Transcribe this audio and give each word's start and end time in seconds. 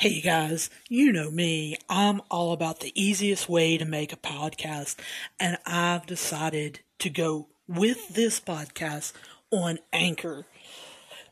Hey 0.00 0.22
guys, 0.22 0.70
you 0.88 1.12
know 1.12 1.30
me. 1.30 1.76
I'm 1.86 2.22
all 2.30 2.52
about 2.52 2.80
the 2.80 2.90
easiest 2.98 3.50
way 3.50 3.76
to 3.76 3.84
make 3.84 4.14
a 4.14 4.16
podcast, 4.16 4.96
and 5.38 5.58
I've 5.66 6.06
decided 6.06 6.80
to 7.00 7.10
go 7.10 7.48
with 7.68 8.08
this 8.08 8.40
podcast 8.40 9.12
on 9.50 9.78
Anchor 9.92 10.46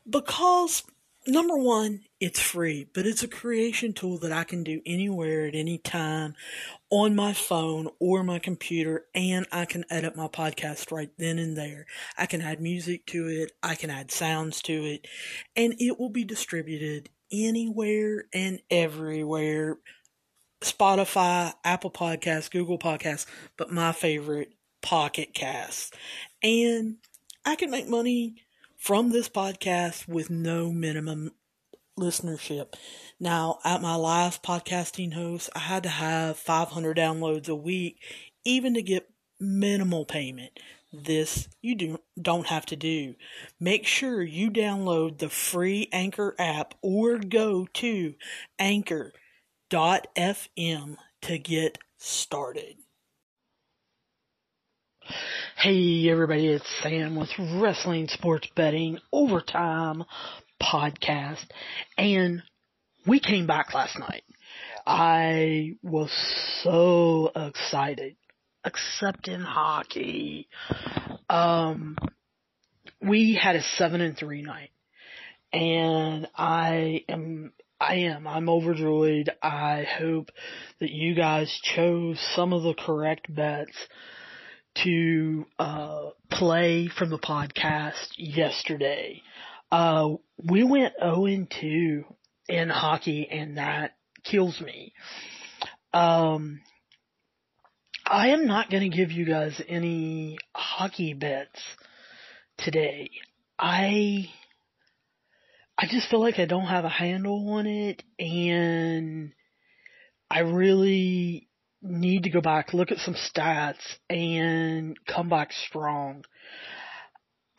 because 0.07 0.83
number 1.27 1.57
one, 1.57 2.03
it's 2.21 2.41
free, 2.41 2.87
but 2.93 3.07
it's 3.07 3.23
a 3.23 3.29
creation 3.29 3.95
tool 3.95 4.19
that 4.19 4.33
I 4.33 4.45
can 4.45 4.65
do 4.65 4.83
anywhere 4.85 5.47
at 5.47 5.55
any 5.55 5.79
time 5.79 6.35
on 6.91 7.17
my 7.17 7.33
phone 7.33 7.89
or 7.99 8.23
my 8.23 8.39
computer, 8.39 9.07
and 9.15 9.47
I 9.51 9.65
can 9.65 9.87
edit 9.89 10.15
my 10.15 10.29
podcast 10.29 10.93
right 10.93 11.11
then 11.17 11.39
and 11.39 11.57
there. 11.57 11.87
I 12.19 12.27
can 12.27 12.43
add 12.43 12.61
music 12.61 13.07
to 13.07 13.29
it, 13.29 13.53
I 13.63 13.77
can 13.77 13.89
add 13.89 14.11
sounds 14.11 14.61
to 14.65 14.75
it, 14.75 15.09
and 15.57 15.75
it 15.79 15.99
will 15.99 16.11
be 16.11 16.25
distributed 16.25 17.09
anywhere 17.33 18.25
and 18.33 18.61
everywhere. 18.71 19.79
Spotify, 20.61 21.53
Apple 21.65 21.91
Podcasts, 21.91 22.51
Google 22.51 22.79
Podcasts, 22.79 23.27
but 23.57 23.71
my 23.71 23.93
favorite, 23.93 24.53
Pocket 24.83 25.35
Casts. 25.35 25.91
And 26.43 26.97
I 27.45 27.57
can 27.57 27.71
make 27.71 27.89
money 27.89 28.37
from 28.77 29.11
this 29.11 29.29
podcast 29.29 30.09
with 30.09 30.31
no 30.31 30.73
minimum 30.73 31.33
listenership. 31.99 32.75
Now, 33.21 33.59
at 33.65 33.83
my 33.83 33.97
last 33.97 34.43
podcasting 34.43 35.15
host, 35.15 35.51
I 35.55 35.61
had 35.61 35.83
to 35.83 35.89
have 35.89 36.39
500 36.39 36.97
downloads 36.97 37.49
a 37.49 37.55
week, 37.55 38.01
even 38.45 38.75
to 38.75 38.83
get 38.83 39.11
minimal 39.41 40.05
payment. 40.05 40.59
This 40.93 41.49
you 41.61 41.75
do, 41.75 41.99
don't 42.21 42.47
have 42.47 42.65
to 42.67 42.77
do. 42.77 43.15
Make 43.61 43.87
sure 43.87 44.23
you 44.23 44.51
download 44.51 45.19
the 45.19 45.29
free 45.29 45.89
Anchor 45.93 46.35
app 46.39 46.75
or 46.81 47.19
go 47.19 47.67
to 47.75 48.15
anchor.fm 48.59 49.17
to 51.23 51.39
get 51.39 51.79
started. 51.99 52.77
Hey 55.57 56.09
everybody, 56.09 56.47
it's 56.47 56.65
Sam 56.83 57.17
with 57.17 57.31
Wrestling 57.39 58.09
Sports 58.09 58.49
Betting 58.57 58.99
Overtime 59.13 60.05
Podcast 60.63 61.45
and 61.99 62.43
we 63.07 63.21
came 63.21 63.47
back 63.47 63.75
last 63.75 63.99
night. 63.99 64.25
I 64.87 65.77
was 65.83 66.11
so 66.63 67.31
excited 67.35 68.17
except 68.65 69.29
in 69.29 69.41
hockey. 69.41 70.49
Um, 71.29 71.97
we 73.01 73.35
had 73.41 73.57
a 73.57 73.63
seven 73.63 74.01
and 74.01 74.17
three 74.17 74.43
night, 74.43 74.71
and 75.53 76.29
I 76.37 77.05
am. 77.09 77.53
I 77.81 77.95
am. 77.97 78.27
I'm 78.27 78.49
overjoyed. 78.49 79.31
I 79.41 79.87
hope 79.99 80.31
that 80.81 80.91
you 80.91 81.15
guys 81.15 81.49
chose 81.63 82.19
some 82.35 82.53
of 82.53 82.65
the 82.65 82.75
correct 82.75 83.33
bets 83.33 83.77
to 84.83 85.47
uh, 85.59 86.11
play 86.31 86.89
from 86.89 87.11
the 87.11 87.19
podcast 87.19 88.09
yesterday. 88.17 89.23
Uh, 89.71 90.15
we 90.43 90.65
went 90.65 90.95
0 91.01 91.27
and 91.27 91.51
2 91.61 92.05
in 92.49 92.69
hockey, 92.69 93.29
and 93.31 93.59
that 93.59 93.97
kills 94.25 94.61
me. 94.61 94.93
Um, 95.93 96.61
I 98.11 98.29
am 98.29 98.47
not 98.47 98.71
going 98.71 98.91
to 98.91 98.97
give 98.97 99.13
you 99.13 99.27
guys 99.27 99.61
any 99.69 100.39
hockey 100.55 101.13
bets 101.13 101.61
today. 102.57 103.11
I 103.59 104.31
I 105.77 105.87
just 105.91 106.09
feel 106.09 106.21
like 106.21 106.39
I 106.39 106.47
don't 106.47 106.65
have 106.65 106.87
a 106.87 106.89
handle 106.89 107.51
on 107.51 107.67
it 107.67 108.03
and 108.19 109.33
I 110.31 110.41
really 110.41 111.49
need 111.83 112.23
to 112.23 112.31
go 112.31 112.41
back, 112.41 112.73
look 112.73 112.91
at 112.91 112.97
some 112.97 113.15
stats 113.15 113.85
and 114.09 114.97
come 115.07 115.29
back 115.29 115.53
strong. 115.53 116.25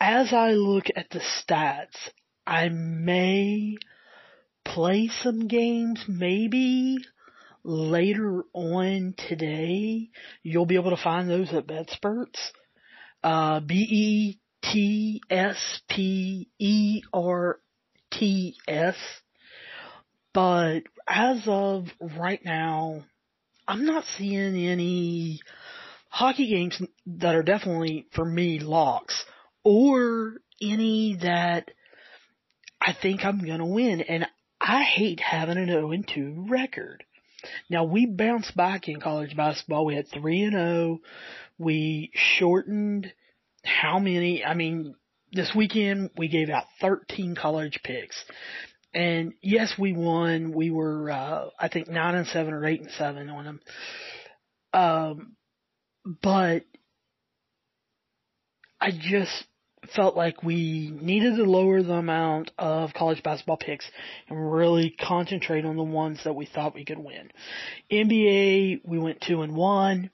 As 0.00 0.32
I 0.32 0.50
look 0.50 0.86
at 0.96 1.10
the 1.10 1.20
stats, 1.20 1.96
I 2.44 2.70
may 2.70 3.76
play 4.64 5.10
some 5.22 5.46
games, 5.46 6.04
maybe 6.08 6.98
later 7.64 8.44
on 8.52 9.14
today, 9.28 10.10
you'll 10.42 10.66
be 10.66 10.76
able 10.76 10.90
to 10.90 11.02
find 11.02 11.28
those 11.28 11.52
at 11.52 11.66
BetSperts. 11.66 12.38
Uh, 13.22 13.60
B-E-T-S-P-E-R-T-S. 13.60 14.36
But 20.32 20.80
as 21.08 21.42
of 21.46 21.88
right 22.00 22.40
now, 22.44 23.04
I'm 23.66 23.84
not 23.84 24.04
seeing 24.16 24.56
any 24.56 25.40
hockey 26.08 26.48
games 26.48 26.80
that 27.06 27.34
are 27.34 27.42
definitely, 27.42 28.06
for 28.12 28.24
me, 28.24 28.60
locks. 28.60 29.24
Or 29.64 30.34
any 30.62 31.16
that 31.22 31.70
I 32.80 32.92
think 32.94 33.24
I'm 33.24 33.44
gonna 33.44 33.66
win. 33.66 34.00
And 34.00 34.26
I 34.60 34.82
hate 34.82 35.20
having 35.20 35.58
an 35.58 35.68
0 35.68 35.90
2 36.06 36.46
record. 36.48 37.04
Now 37.68 37.84
we 37.84 38.06
bounced 38.06 38.56
back 38.56 38.88
in 38.88 39.00
college 39.00 39.36
basketball. 39.36 39.84
We 39.84 39.96
had 39.96 40.08
three 40.08 40.42
and 40.42 40.52
zero. 40.52 40.64
Oh. 40.64 41.00
We 41.58 42.10
shortened 42.14 43.12
how 43.64 43.98
many? 43.98 44.44
I 44.44 44.54
mean, 44.54 44.94
this 45.32 45.52
weekend 45.54 46.10
we 46.16 46.28
gave 46.28 46.48
out 46.50 46.64
13 46.80 47.34
college 47.34 47.80
picks. 47.84 48.24
And 48.92 49.34
yes, 49.40 49.74
we 49.78 49.92
won. 49.92 50.52
We 50.52 50.70
were, 50.70 51.10
uh, 51.10 51.50
I 51.58 51.68
think 51.68 51.88
nine 51.88 52.16
and 52.16 52.26
seven 52.26 52.52
or 52.52 52.64
eight 52.66 52.80
and 52.80 52.90
seven 52.90 53.30
on 53.30 53.44
them. 53.44 53.60
Um, 54.72 55.36
but 56.22 56.64
I 58.80 58.90
just, 58.90 59.44
felt 59.94 60.16
like 60.16 60.42
we 60.42 60.90
needed 61.00 61.36
to 61.36 61.44
lower 61.44 61.82
the 61.82 61.94
amount 61.94 62.50
of 62.58 62.92
college 62.92 63.22
basketball 63.22 63.56
picks 63.56 63.86
and 64.28 64.52
really 64.52 64.90
concentrate 64.90 65.64
on 65.64 65.76
the 65.76 65.82
ones 65.82 66.20
that 66.24 66.34
we 66.34 66.46
thought 66.46 66.74
we 66.74 66.84
could 66.84 66.98
win. 66.98 67.30
NBA, 67.90 68.82
we 68.84 68.98
went 68.98 69.20
two 69.20 69.42
and 69.42 69.54
one. 69.54 70.10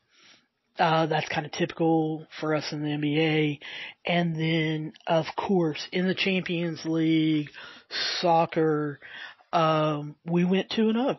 Uh, 0.79 1.07
that's 1.07 1.29
kind 1.29 1.47
of 1.47 1.53
typical 1.53 2.27
for 2.39 2.55
us 2.55 2.71
in 2.71 2.83
the 2.83 2.89
NBA. 2.91 3.61
And 4.05 4.37
then, 4.37 4.93
of 5.07 5.25
course, 5.37 5.87
in 5.91 6.07
the 6.07 6.15
Champions 6.15 6.85
League, 6.85 7.49
soccer, 8.21 9.01
um, 9.53 10.17
we 10.25 10.45
went 10.45 10.71
2 10.71 10.91
and 10.91 10.99
0. 10.99 11.19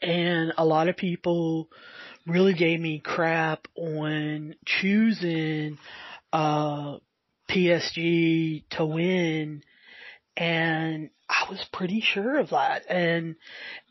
And 0.00 0.52
a 0.56 0.64
lot 0.64 0.88
of 0.88 0.96
people 0.96 1.68
really 2.26 2.54
gave 2.54 2.80
me 2.80 3.00
crap 3.00 3.66
on 3.76 4.54
choosing, 4.64 5.78
uh, 6.32 6.98
PSG 7.48 8.64
to 8.70 8.86
win 8.86 9.62
and 10.36 11.10
I 11.28 11.50
was 11.50 11.64
pretty 11.72 12.00
sure 12.00 12.38
of 12.38 12.50
that 12.50 12.88
and 12.88 13.36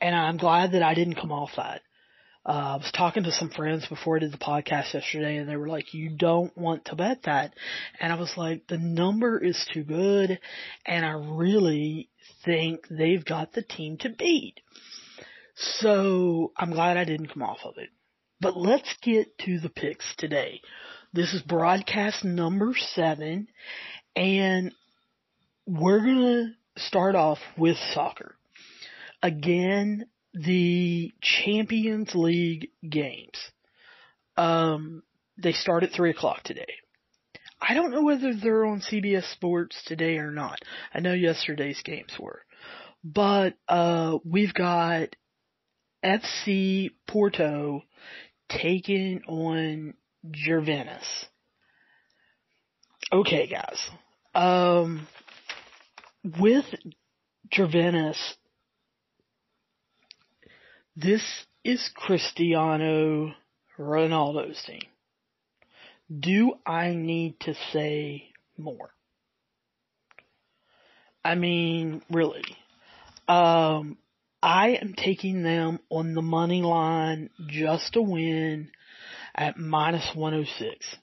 and 0.01 0.15
I'm 0.15 0.37
glad 0.37 0.71
that 0.71 0.83
I 0.83 0.93
didn't 0.93 1.15
come 1.15 1.31
off 1.31 1.51
that. 1.57 1.81
Uh, 2.45 2.75
I 2.75 2.77
was 2.77 2.91
talking 2.95 3.23
to 3.23 3.31
some 3.33 3.49
friends 3.49 3.85
before 3.87 4.15
I 4.15 4.19
did 4.19 4.31
the 4.31 4.37
podcast 4.37 4.93
yesterday 4.93 5.35
and 5.35 5.49
they 5.49 5.57
were 5.57 5.67
like, 5.67 5.93
you 5.93 6.09
don't 6.09 6.57
want 6.57 6.85
to 6.85 6.95
bet 6.95 7.23
that. 7.23 7.53
And 7.99 8.13
I 8.13 8.15
was 8.15 8.31
like, 8.37 8.67
the 8.67 8.77
number 8.77 9.37
is 9.37 9.67
too 9.73 9.83
good 9.83 10.39
and 10.85 11.05
I 11.05 11.11
really 11.11 12.09
think 12.45 12.87
they've 12.89 13.25
got 13.25 13.51
the 13.51 13.63
team 13.63 13.97
to 13.97 14.09
beat. 14.09 14.61
So 15.55 16.53
I'm 16.55 16.71
glad 16.71 16.95
I 16.95 17.03
didn't 17.03 17.33
come 17.33 17.43
off 17.43 17.59
of 17.65 17.77
it. 17.77 17.89
But 18.39 18.55
let's 18.55 18.95
get 19.01 19.37
to 19.39 19.59
the 19.59 19.69
picks 19.69 20.15
today. 20.15 20.61
This 21.13 21.33
is 21.33 21.41
broadcast 21.41 22.25
number 22.25 22.73
seven, 22.75 23.47
and 24.15 24.73
we're 25.65 25.99
gonna 25.99 26.55
start 26.77 27.15
off 27.15 27.39
with 27.57 27.77
soccer. 27.93 28.35
Again, 29.23 30.07
the 30.33 31.13
Champions 31.21 32.13
League 32.13 32.71
games. 32.87 33.37
Um, 34.35 35.01
they 35.37 35.53
start 35.53 35.83
at 35.83 35.93
three 35.93 36.11
o'clock 36.11 36.43
today. 36.43 36.73
I 37.59 37.73
don't 37.73 37.91
know 37.91 38.03
whether 38.03 38.35
they're 38.35 38.65
on 38.65 38.81
CBS 38.81 39.31
Sports 39.31 39.81
today 39.85 40.17
or 40.17 40.31
not. 40.31 40.59
I 40.93 40.99
know 40.99 41.13
yesterday's 41.13 41.81
games 41.83 42.13
were. 42.19 42.43
But, 43.03 43.55
uh, 43.67 44.19
we've 44.25 44.53
got 44.53 45.15
FC 46.03 46.91
Porto 47.07 47.83
taking 48.49 49.23
on 49.27 49.93
Juventus. 50.31 51.25
Okay, 53.11 53.47
guys. 53.47 53.79
Um, 54.35 55.07
with 56.39 56.65
Juventus, 57.49 58.35
this 60.95 61.23
is 61.63 61.89
Cristiano 61.95 63.33
Ronaldo's 63.77 64.61
team. 64.65 64.81
Do 66.19 66.53
I 66.65 66.95
need 66.95 67.39
to 67.41 67.53
say 67.71 68.31
more? 68.57 68.91
I 71.23 71.35
mean, 71.35 72.01
really. 72.09 72.43
Um, 73.27 73.97
I 74.41 74.79
am 74.81 74.93
taking 74.93 75.43
them 75.43 75.79
on 75.89 76.13
the 76.13 76.21
money 76.21 76.61
line 76.61 77.29
just 77.47 77.93
to 77.93 78.01
win 78.01 78.71
at 79.37 79.57
minus 79.57 80.09
106 80.15 80.95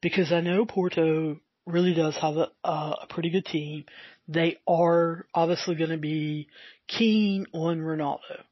because 0.00 0.32
I 0.32 0.40
know 0.40 0.64
Porto 0.66 1.40
really 1.66 1.94
does 1.94 2.16
have 2.16 2.36
a, 2.36 2.48
uh, 2.64 2.94
a 3.02 3.06
pretty 3.08 3.30
good 3.30 3.44
team. 3.44 3.84
They 4.26 4.58
are 4.66 5.26
obviously 5.34 5.74
going 5.74 5.90
to 5.90 5.98
be 5.98 6.48
keen 6.86 7.46
on 7.52 7.80
Ronaldo. 7.80 8.42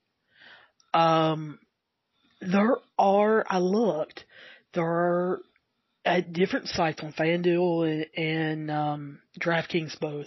Um, 0.94 1.58
there 2.40 2.76
are, 2.98 3.44
I 3.48 3.58
looked, 3.58 4.24
there 4.74 4.84
are 4.84 5.40
at 6.04 6.32
different 6.32 6.68
sites 6.68 7.00
on 7.02 7.12
FanDuel 7.12 8.06
and, 8.16 8.24
and 8.24 8.70
um, 8.70 9.18
DraftKings 9.40 9.98
both. 10.00 10.26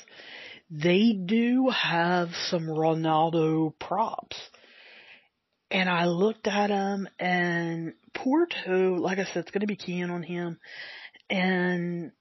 They 0.70 1.14
do 1.14 1.70
have 1.70 2.30
some 2.50 2.68
Ronaldo 2.68 3.74
props. 3.80 4.38
And 5.72 5.88
I 5.90 6.06
looked 6.06 6.48
at 6.48 6.70
him 6.70 7.08
and 7.20 7.94
Porto, 8.14 8.96
like 8.96 9.20
I 9.20 9.26
said, 9.26 9.38
it's 9.38 9.52
going 9.52 9.62
to 9.62 9.68
be 9.68 9.76
keen 9.76 10.10
on 10.10 10.24
him. 10.24 10.60
And 11.30 12.12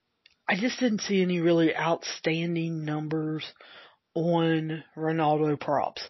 I 0.49 0.56
just 0.56 0.79
didn't 0.81 1.00
see 1.00 1.23
any 1.23 1.41
really 1.41 1.75
outstanding 1.75 2.85
numbers 2.85 3.45
on 4.15 4.85
Ronaldo 4.97 5.59
props. 5.59 6.03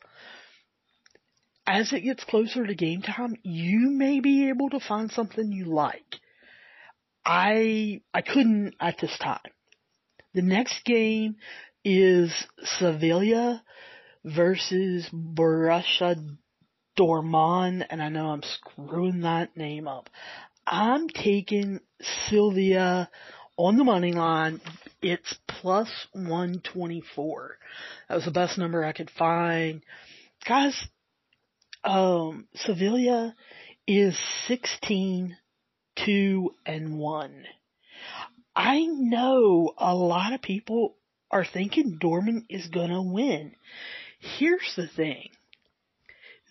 As 1.66 1.92
it 1.92 2.00
gets 2.00 2.24
closer 2.24 2.66
to 2.66 2.74
game 2.74 3.02
time, 3.02 3.36
you 3.42 3.90
may 3.90 4.20
be 4.20 4.48
able 4.48 4.70
to 4.70 4.80
find 4.80 5.10
something 5.10 5.52
you 5.52 5.66
like. 5.66 6.16
I 7.24 8.00
I 8.14 8.22
couldn't 8.22 8.74
at 8.80 8.98
this 9.00 9.16
time. 9.18 9.40
The 10.34 10.42
next 10.42 10.84
game 10.84 11.36
is 11.84 12.32
Sevilla 12.62 13.62
versus 14.24 15.08
Borussia 15.12 16.16
Dortmund, 16.98 17.86
and 17.88 18.02
I 18.02 18.08
know 18.08 18.26
I'm 18.28 18.42
screwing 18.42 19.20
that 19.20 19.56
name 19.56 19.86
up. 19.86 20.10
I'm 20.66 21.08
taking 21.08 21.80
Sevilla 22.28 23.08
on 23.56 23.76
the 23.76 23.84
money 23.84 24.12
line, 24.12 24.60
it's 25.02 25.34
plus 25.46 25.88
124. 26.12 27.58
That 28.08 28.14
was 28.14 28.24
the 28.24 28.30
best 28.30 28.58
number 28.58 28.84
I 28.84 28.92
could 28.92 29.10
find. 29.10 29.82
Guys, 30.46 30.76
um, 31.84 32.46
Sevilla 32.54 33.34
is 33.86 34.18
16, 34.46 35.36
2, 36.04 36.54
and 36.66 36.98
1. 36.98 37.44
I 38.54 38.84
know 38.86 39.72
a 39.78 39.94
lot 39.94 40.32
of 40.32 40.42
people 40.42 40.96
are 41.30 41.44
thinking 41.44 41.98
Dorman 41.98 42.46
is 42.48 42.66
gonna 42.68 43.02
win. 43.02 43.54
Here's 44.18 44.74
the 44.76 44.88
thing. 44.88 45.30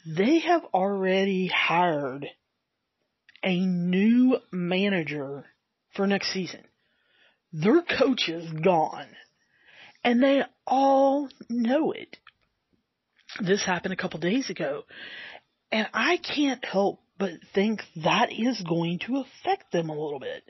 They 0.07 0.39
have 0.39 0.63
already 0.73 1.47
hired 1.47 2.27
a 3.43 3.59
new 3.59 4.37
manager 4.51 5.45
for 5.95 6.07
next 6.07 6.31
season. 6.31 6.63
Their 7.51 7.81
coach 7.81 8.29
is 8.29 8.49
gone. 8.51 9.07
And 10.05 10.23
they 10.23 10.43
all 10.65 11.27
know 11.49 11.91
it. 11.91 12.15
This 13.41 13.65
happened 13.65 13.93
a 13.93 13.97
couple 13.97 14.21
days 14.21 14.49
ago. 14.49 14.83
And 15.73 15.87
I 15.93 16.17
can't 16.17 16.63
help 16.63 17.01
but 17.17 17.31
think 17.53 17.81
that 18.03 18.31
is 18.31 18.61
going 18.61 18.99
to 18.99 19.17
affect 19.17 19.71
them 19.73 19.89
a 19.89 19.99
little 19.99 20.19
bit. 20.19 20.43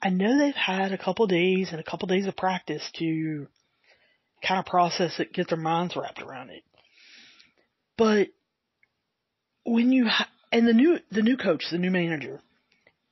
I 0.00 0.10
know 0.10 0.38
they've 0.38 0.54
had 0.54 0.92
a 0.92 0.98
couple 0.98 1.26
days 1.26 1.70
and 1.72 1.80
a 1.80 1.84
couple 1.90 2.06
days 2.06 2.26
of 2.26 2.36
practice 2.36 2.88
to 2.98 3.48
kind 4.46 4.60
of 4.60 4.66
process 4.66 5.18
it, 5.18 5.32
get 5.32 5.48
their 5.48 5.58
minds 5.58 5.96
wrapped 5.96 6.22
around 6.22 6.50
it. 6.50 6.62
But 7.96 8.28
when 9.64 9.92
you 9.92 10.06
ha- 10.06 10.28
and 10.52 10.66
the 10.66 10.72
new 10.72 10.98
the 11.10 11.22
new 11.22 11.36
coach, 11.36 11.64
the 11.70 11.78
new 11.78 11.90
manager, 11.90 12.40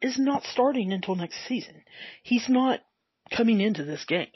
is 0.00 0.19
not 0.19 0.44
starting 0.44 0.93
until 0.93 1.14
next 1.14 1.46
season. 1.46 1.82
He's 2.22 2.49
not 2.49 2.81
coming 3.34 3.60
into 3.60 3.84
this 3.84 4.04
game. 4.04 4.28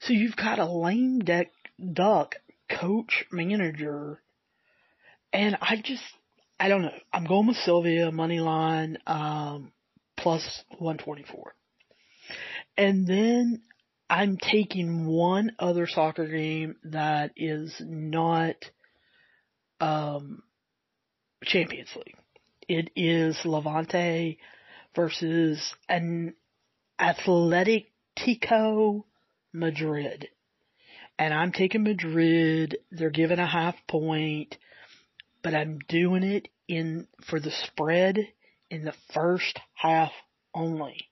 So 0.00 0.12
you've 0.12 0.36
got 0.36 0.58
a 0.58 0.70
lame 0.70 1.20
deck 1.20 1.50
duck 1.92 2.36
coach 2.68 3.24
manager, 3.32 4.20
and 5.32 5.56
I 5.60 5.76
just 5.82 6.02
I 6.58 6.68
don't 6.68 6.82
know. 6.82 6.92
I'm 7.12 7.24
going 7.24 7.46
with 7.46 7.56
Sevilla 7.56 8.12
money 8.12 8.40
line 8.40 8.98
um, 9.06 9.72
plus 10.16 10.62
124, 10.78 11.54
and 12.76 13.06
then 13.06 13.62
I'm 14.08 14.36
taking 14.36 15.06
one 15.06 15.52
other 15.58 15.86
soccer 15.86 16.26
game 16.26 16.76
that 16.84 17.32
is 17.36 17.74
not 17.80 18.56
um, 19.80 20.42
Champions 21.44 21.90
League. 21.96 22.16
It 22.68 22.90
is 22.96 23.38
Levante 23.44 24.38
versus 24.94 25.74
an 25.88 26.34
Athletic 26.98 27.92
Tico 28.16 29.06
Madrid. 29.52 30.28
And 31.18 31.32
I'm 31.32 31.52
taking 31.52 31.84
Madrid. 31.84 32.78
They're 32.90 33.10
giving 33.10 33.38
a 33.38 33.46
half 33.46 33.74
point, 33.86 34.56
but 35.42 35.54
I'm 35.54 35.78
doing 35.88 36.22
it 36.22 36.48
in 36.66 37.06
for 37.28 37.38
the 37.38 37.50
spread 37.50 38.18
in 38.70 38.84
the 38.84 38.94
first 39.12 39.58
half 39.74 40.10
only. 40.54 41.08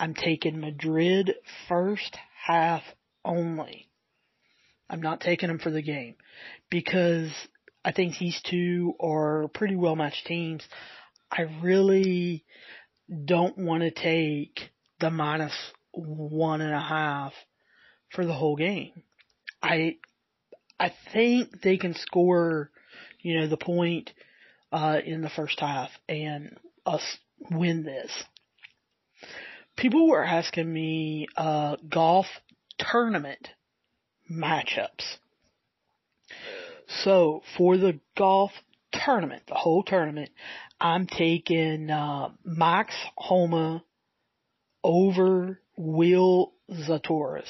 I'm 0.00 0.14
taking 0.14 0.60
Madrid 0.60 1.34
first 1.68 2.16
half 2.46 2.82
only. 3.24 3.88
I'm 4.90 5.00
not 5.00 5.20
taking 5.20 5.48
them 5.48 5.58
for 5.58 5.70
the 5.70 5.82
game 5.82 6.16
because 6.70 7.30
I 7.84 7.92
think 7.92 8.18
these 8.18 8.40
two 8.48 8.94
are 9.00 9.48
pretty 9.54 9.76
well 9.76 9.96
matched 9.96 10.26
teams. 10.26 10.62
I 11.30 11.42
really 11.62 12.44
don't 13.24 13.58
want 13.58 13.82
to 13.82 13.90
take 13.90 14.70
the 15.00 15.10
minus 15.10 15.54
one 15.92 16.60
and 16.60 16.72
a 16.74 16.80
half 16.80 17.32
for 18.10 18.24
the 18.24 18.32
whole 18.32 18.56
game. 18.56 19.02
I 19.62 19.96
I 20.78 20.92
think 21.12 21.60
they 21.62 21.76
can 21.76 21.94
score, 21.94 22.70
you 23.20 23.40
know, 23.40 23.48
the 23.48 23.56
point 23.56 24.10
uh, 24.72 24.98
in 25.04 25.22
the 25.22 25.30
first 25.30 25.60
half 25.60 25.90
and 26.08 26.56
us 26.84 27.02
win 27.50 27.84
this. 27.84 28.10
People 29.76 30.08
were 30.08 30.24
asking 30.24 30.72
me 30.72 31.26
uh, 31.36 31.76
golf 31.88 32.26
tournament 32.78 33.48
matchups. 34.30 35.18
So 37.00 37.42
for 37.56 37.76
the 37.76 37.98
golf 38.16 38.52
tournament, 38.92 39.42
the 39.48 39.54
whole 39.54 39.82
tournament, 39.82 40.30
I'm 40.80 41.06
taking 41.06 41.90
uh, 41.90 42.30
Max 42.44 42.94
Homa 43.16 43.82
over 44.84 45.60
Will 45.76 46.52
Zalatoris. 46.70 47.48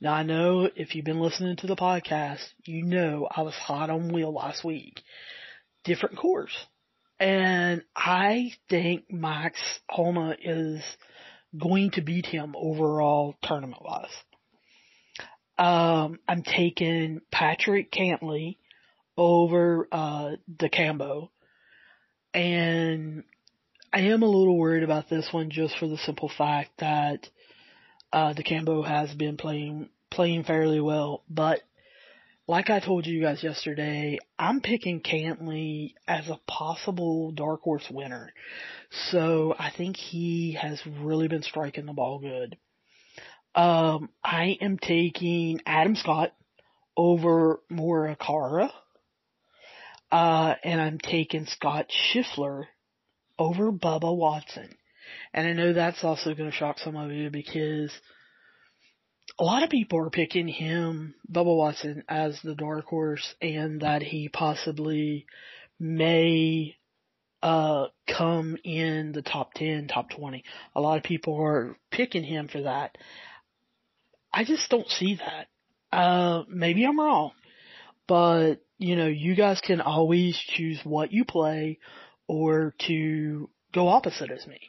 Now 0.00 0.12
I 0.12 0.22
know 0.22 0.68
if 0.74 0.94
you've 0.94 1.04
been 1.04 1.20
listening 1.20 1.56
to 1.56 1.66
the 1.66 1.76
podcast, 1.76 2.44
you 2.64 2.84
know 2.84 3.28
I 3.30 3.42
was 3.42 3.54
hot 3.54 3.90
on 3.90 4.12
Will 4.12 4.32
last 4.32 4.64
week. 4.64 5.00
Different 5.84 6.16
course. 6.16 6.56
And 7.18 7.82
I 7.96 8.52
think 8.70 9.10
Max 9.10 9.58
Homa 9.88 10.36
is 10.40 10.82
going 11.58 11.90
to 11.92 12.00
beat 12.00 12.26
him 12.26 12.54
overall 12.56 13.34
tournament 13.42 13.82
wise. 13.84 14.06
Um, 15.58 16.20
I'm 16.28 16.42
taking 16.44 17.20
Patrick 17.32 17.90
Cantlay 17.90 18.58
over, 19.18 19.88
uh, 19.92 20.30
DeChambeau. 20.50 21.28
And 22.32 23.24
I 23.92 24.00
am 24.00 24.22
a 24.22 24.26
little 24.26 24.56
worried 24.56 24.84
about 24.84 25.10
this 25.10 25.28
one 25.32 25.50
just 25.50 25.76
for 25.78 25.88
the 25.88 25.98
simple 25.98 26.30
fact 26.38 26.70
that 26.78 27.28
uh, 28.12 28.32
DeChambeau 28.32 28.86
has 28.86 29.12
been 29.14 29.36
playing 29.36 29.90
playing 30.10 30.44
fairly 30.44 30.80
well, 30.80 31.22
but 31.28 31.60
like 32.46 32.70
I 32.70 32.80
told 32.80 33.06
you 33.06 33.20
guys 33.20 33.42
yesterday, 33.42 34.18
I'm 34.38 34.62
picking 34.62 35.02
Cantlay 35.02 35.92
as 36.08 36.28
a 36.28 36.40
possible 36.46 37.30
dark 37.30 37.60
horse 37.60 37.86
winner. 37.90 38.32
So 39.10 39.54
I 39.58 39.70
think 39.76 39.96
he 39.96 40.56
has 40.60 40.80
really 40.86 41.28
been 41.28 41.42
striking 41.42 41.84
the 41.84 41.92
ball 41.92 42.18
good. 42.18 42.56
Um, 43.54 44.08
I 44.24 44.56
am 44.62 44.78
taking 44.78 45.60
Adam 45.66 45.94
Scott 45.94 46.32
over 46.96 47.60
Morikawa. 47.70 48.70
Uh, 50.10 50.54
and 50.64 50.80
I'm 50.80 50.98
taking 50.98 51.46
Scott 51.46 51.88
Scheffler 51.90 52.64
over 53.38 53.70
Bubba 53.70 54.14
Watson. 54.14 54.74
And 55.32 55.46
I 55.46 55.52
know 55.52 55.72
that's 55.72 56.04
also 56.04 56.34
going 56.34 56.50
to 56.50 56.56
shock 56.56 56.78
some 56.78 56.96
of 56.96 57.10
you 57.10 57.30
because 57.30 57.92
a 59.38 59.44
lot 59.44 59.62
of 59.62 59.70
people 59.70 59.98
are 60.00 60.10
picking 60.10 60.48
him, 60.48 61.14
Bubba 61.30 61.56
Watson, 61.56 62.02
as 62.08 62.40
the 62.42 62.54
dark 62.54 62.86
horse 62.86 63.34
and 63.40 63.82
that 63.82 64.02
he 64.02 64.28
possibly 64.28 65.26
may 65.78 66.74
uh 67.40 67.86
come 68.08 68.56
in 68.64 69.12
the 69.12 69.22
top 69.22 69.54
10, 69.54 69.86
top 69.86 70.10
20. 70.10 70.42
A 70.74 70.80
lot 70.80 70.96
of 70.96 71.04
people 71.04 71.40
are 71.40 71.76
picking 71.90 72.24
him 72.24 72.48
for 72.48 72.62
that. 72.62 72.98
I 74.32 74.44
just 74.44 74.68
don't 74.70 74.88
see 74.88 75.20
that. 75.20 75.46
Uh 75.96 76.42
maybe 76.48 76.84
I'm 76.84 76.98
wrong. 76.98 77.30
But 78.08 78.56
you 78.78 78.96
know, 78.96 79.06
you 79.06 79.34
guys 79.34 79.60
can 79.60 79.80
always 79.80 80.36
choose 80.36 80.80
what 80.84 81.12
you 81.12 81.24
play 81.24 81.78
or 82.26 82.74
to 82.86 83.50
go 83.74 83.88
opposite 83.88 84.30
as 84.30 84.46
me. 84.46 84.60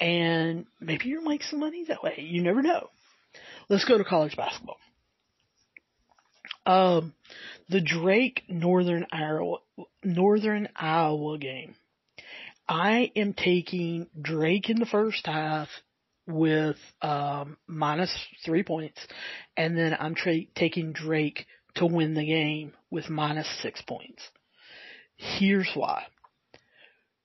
And 0.00 0.66
maybe 0.80 1.06
you'll 1.06 1.22
make 1.22 1.42
some 1.42 1.60
money 1.60 1.84
that 1.88 2.02
way. 2.02 2.14
You 2.18 2.42
never 2.42 2.62
know. 2.62 2.88
Let's 3.68 3.84
go 3.84 3.98
to 3.98 4.04
college 4.04 4.36
basketball. 4.36 4.78
Um, 6.66 7.14
the 7.68 7.80
Drake 7.80 8.42
Northern 8.48 9.06
Iowa, 9.12 9.58
Northern 10.02 10.68
Iowa 10.74 11.38
game. 11.38 11.74
I 12.66 13.12
am 13.14 13.34
taking 13.34 14.06
Drake 14.20 14.70
in 14.70 14.78
the 14.78 14.86
first 14.86 15.26
half 15.26 15.68
with 16.26 16.76
um, 17.02 17.58
minus 17.66 18.10
three 18.44 18.62
points, 18.62 18.98
and 19.56 19.76
then 19.76 19.94
I'm 19.98 20.14
tra- 20.14 20.46
taking 20.54 20.92
Drake 20.92 21.46
to 21.74 21.86
win 21.86 22.14
the 22.14 22.24
game 22.24 22.72
with 22.94 23.10
minus 23.10 23.48
six 23.60 23.82
points. 23.82 24.22
Here's 25.16 25.70
why. 25.74 26.04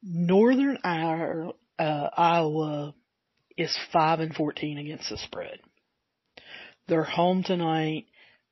Northern 0.01 0.79
Iowa, 0.83 1.53
uh, 1.77 2.09
Iowa 2.17 2.95
is 3.55 3.77
five 3.93 4.19
and 4.19 4.33
fourteen 4.33 4.79
against 4.79 5.09
the 5.11 5.17
spread. 5.17 5.59
They're 6.87 7.03
home 7.03 7.43
tonight. 7.43 8.07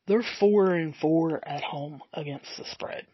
They're 0.05 0.23
four 0.39 0.73
and 0.75 0.95
four 0.95 1.41
at 1.45 1.63
home 1.63 2.01
against 2.13 2.49
the 2.57 2.65
spread. 2.65 3.07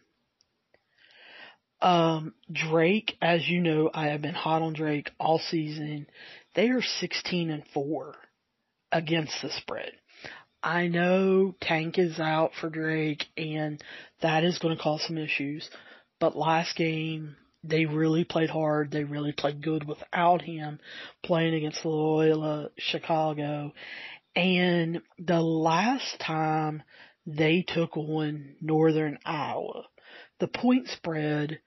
Um, 1.81 2.33
Drake, 2.51 3.15
as 3.21 3.47
you 3.47 3.61
know, 3.61 3.89
I 3.93 4.07
have 4.07 4.21
been 4.21 4.35
hot 4.35 4.61
on 4.61 4.73
Drake 4.73 5.11
all 5.19 5.39
season. 5.39 6.07
They 6.55 6.69
are 6.69 6.81
16 6.81 7.49
and 7.49 7.63
4 7.73 8.15
against 8.91 9.33
the 9.41 9.49
spread. 9.49 9.91
I 10.63 10.87
know 10.87 11.53
Tank 11.59 11.99
is 11.99 12.19
out 12.19 12.51
for 12.59 12.69
Drake 12.69 13.25
and 13.35 13.83
that 14.21 14.45
is 14.45 14.59
going 14.59 14.75
to 14.75 14.81
cause 14.81 15.03
some 15.05 15.17
issues, 15.17 15.69
but 16.19 16.37
last 16.37 16.77
game 16.77 17.35
they 17.65 17.85
really 17.85 18.23
played 18.23 18.49
hard. 18.49 18.91
They 18.91 19.03
really 19.03 19.33
played 19.33 19.61
good 19.61 19.85
without 19.85 20.41
him 20.41 20.79
playing 21.23 21.53
against 21.53 21.85
Loyola 21.85 22.69
Chicago. 22.77 23.73
And 24.35 25.01
the 25.19 25.41
last 25.41 26.19
time 26.19 26.83
they 27.25 27.63
took 27.65 27.95
on 27.97 28.55
Northern 28.61 29.17
Iowa, 29.25 29.83
the 30.39 30.47
point 30.47 30.87
spread 30.89 31.59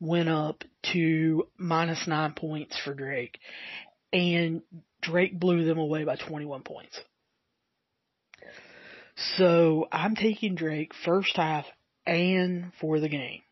went 0.00 0.28
up 0.28 0.64
to 0.92 1.48
minus 1.56 2.06
nine 2.06 2.32
points 2.32 2.78
for 2.78 2.94
Drake, 2.94 3.38
and 4.12 4.62
Drake 5.02 5.38
blew 5.38 5.64
them 5.64 5.78
away 5.78 6.04
by 6.04 6.16
21 6.16 6.62
points. 6.62 6.98
So 9.16 9.88
I'm 9.92 10.14
taking 10.14 10.54
Drake 10.54 10.92
first 11.04 11.36
half 11.36 11.66
and 12.06 12.72
for 12.80 13.00
the 13.00 13.08
game. 13.08 13.42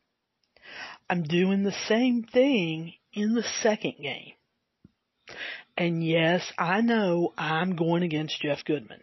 I'm 1.11 1.23
doing 1.23 1.63
the 1.63 1.77
same 1.89 2.23
thing 2.25 2.95
in 3.13 3.35
the 3.35 3.45
second 3.63 3.95
game. 4.03 4.33
And 5.77 6.05
yes, 6.05 6.43
I 6.59 6.81
know 6.81 7.33
I'm 7.39 7.77
going 7.77 8.03
against 8.03 8.41
Jeff 8.43 8.65
Goodman. 8.65 9.01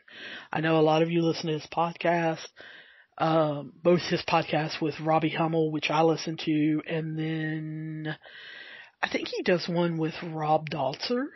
I 0.51 0.62
know 0.62 0.77
a 0.77 0.81
lot 0.81 1.01
of 1.01 1.09
you 1.09 1.21
listen 1.21 1.47
to 1.47 1.53
his 1.53 1.67
podcast 1.67 2.45
um, 3.17 3.74
both 3.81 4.01
his 4.01 4.24
podcast 4.27 4.81
with 4.81 5.00
Robbie 5.00 5.29
Hummel, 5.29 5.71
which 5.71 5.89
I 5.89 6.01
listen 6.01 6.38
to, 6.45 6.81
and 6.88 7.17
then 7.17 8.15
I 9.01 9.09
think 9.09 9.29
he 9.29 9.41
does 9.43 9.67
one 9.69 9.97
with 9.97 10.13
Rob 10.21 10.69
Dauster. 10.69 11.27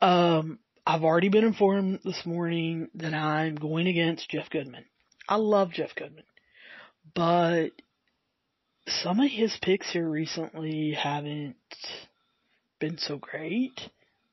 Um, 0.00 0.58
I've 0.90 1.04
already 1.04 1.28
been 1.28 1.44
informed 1.44 2.00
this 2.02 2.24
morning 2.24 2.88
that 2.94 3.12
I'm 3.12 3.56
going 3.56 3.86
against 3.88 4.30
Jeff 4.30 4.48
Goodman. 4.48 4.86
I 5.28 5.36
love 5.36 5.70
Jeff 5.70 5.94
Goodman, 5.94 6.24
but 7.14 7.72
some 8.86 9.20
of 9.20 9.30
his 9.30 9.54
picks 9.60 9.92
here 9.92 10.08
recently 10.08 10.92
haven't 10.92 11.56
been 12.80 12.96
so 12.96 13.18
great, 13.18 13.78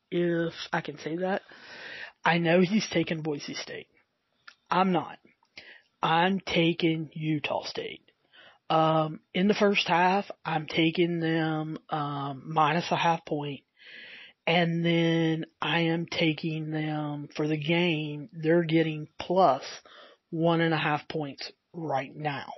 if 0.10 0.54
I 0.72 0.80
can 0.80 0.98
say 1.00 1.18
that. 1.18 1.42
I 2.24 2.38
know 2.38 2.62
he's 2.62 2.88
taken 2.88 3.22
Boise 3.22 3.56
State. 3.56 3.90
I'm 4.72 4.94
not. 4.94 5.18
I'm 6.02 6.40
taking 6.40 7.10
Utah 7.12 7.66
State. 7.66 8.10
Um, 8.70 9.20
in 9.34 9.50
the 9.50 9.54
first 9.56 9.90
half, 9.90 10.32
I'm 10.46 10.68
taking 10.68 11.20
them 11.20 11.80
um, 11.90 12.44
minus 12.46 12.90
a 12.92 12.96
half 12.96 13.26
point, 13.26 13.60
and 14.48 14.86
then 14.86 15.46
I 15.62 15.82
am 15.82 16.06
taking 16.06 16.72
them 16.72 17.30
for 17.36 17.48
the 17.48 17.58
game. 17.58 18.30
They're 18.32 18.64
getting 18.64 19.08
plus 19.20 19.64
one 20.30 20.62
and 20.62 20.74
a 20.74 20.78
half 20.78 21.08
points 21.08 21.52
right 21.74 22.16
now. 22.16 22.52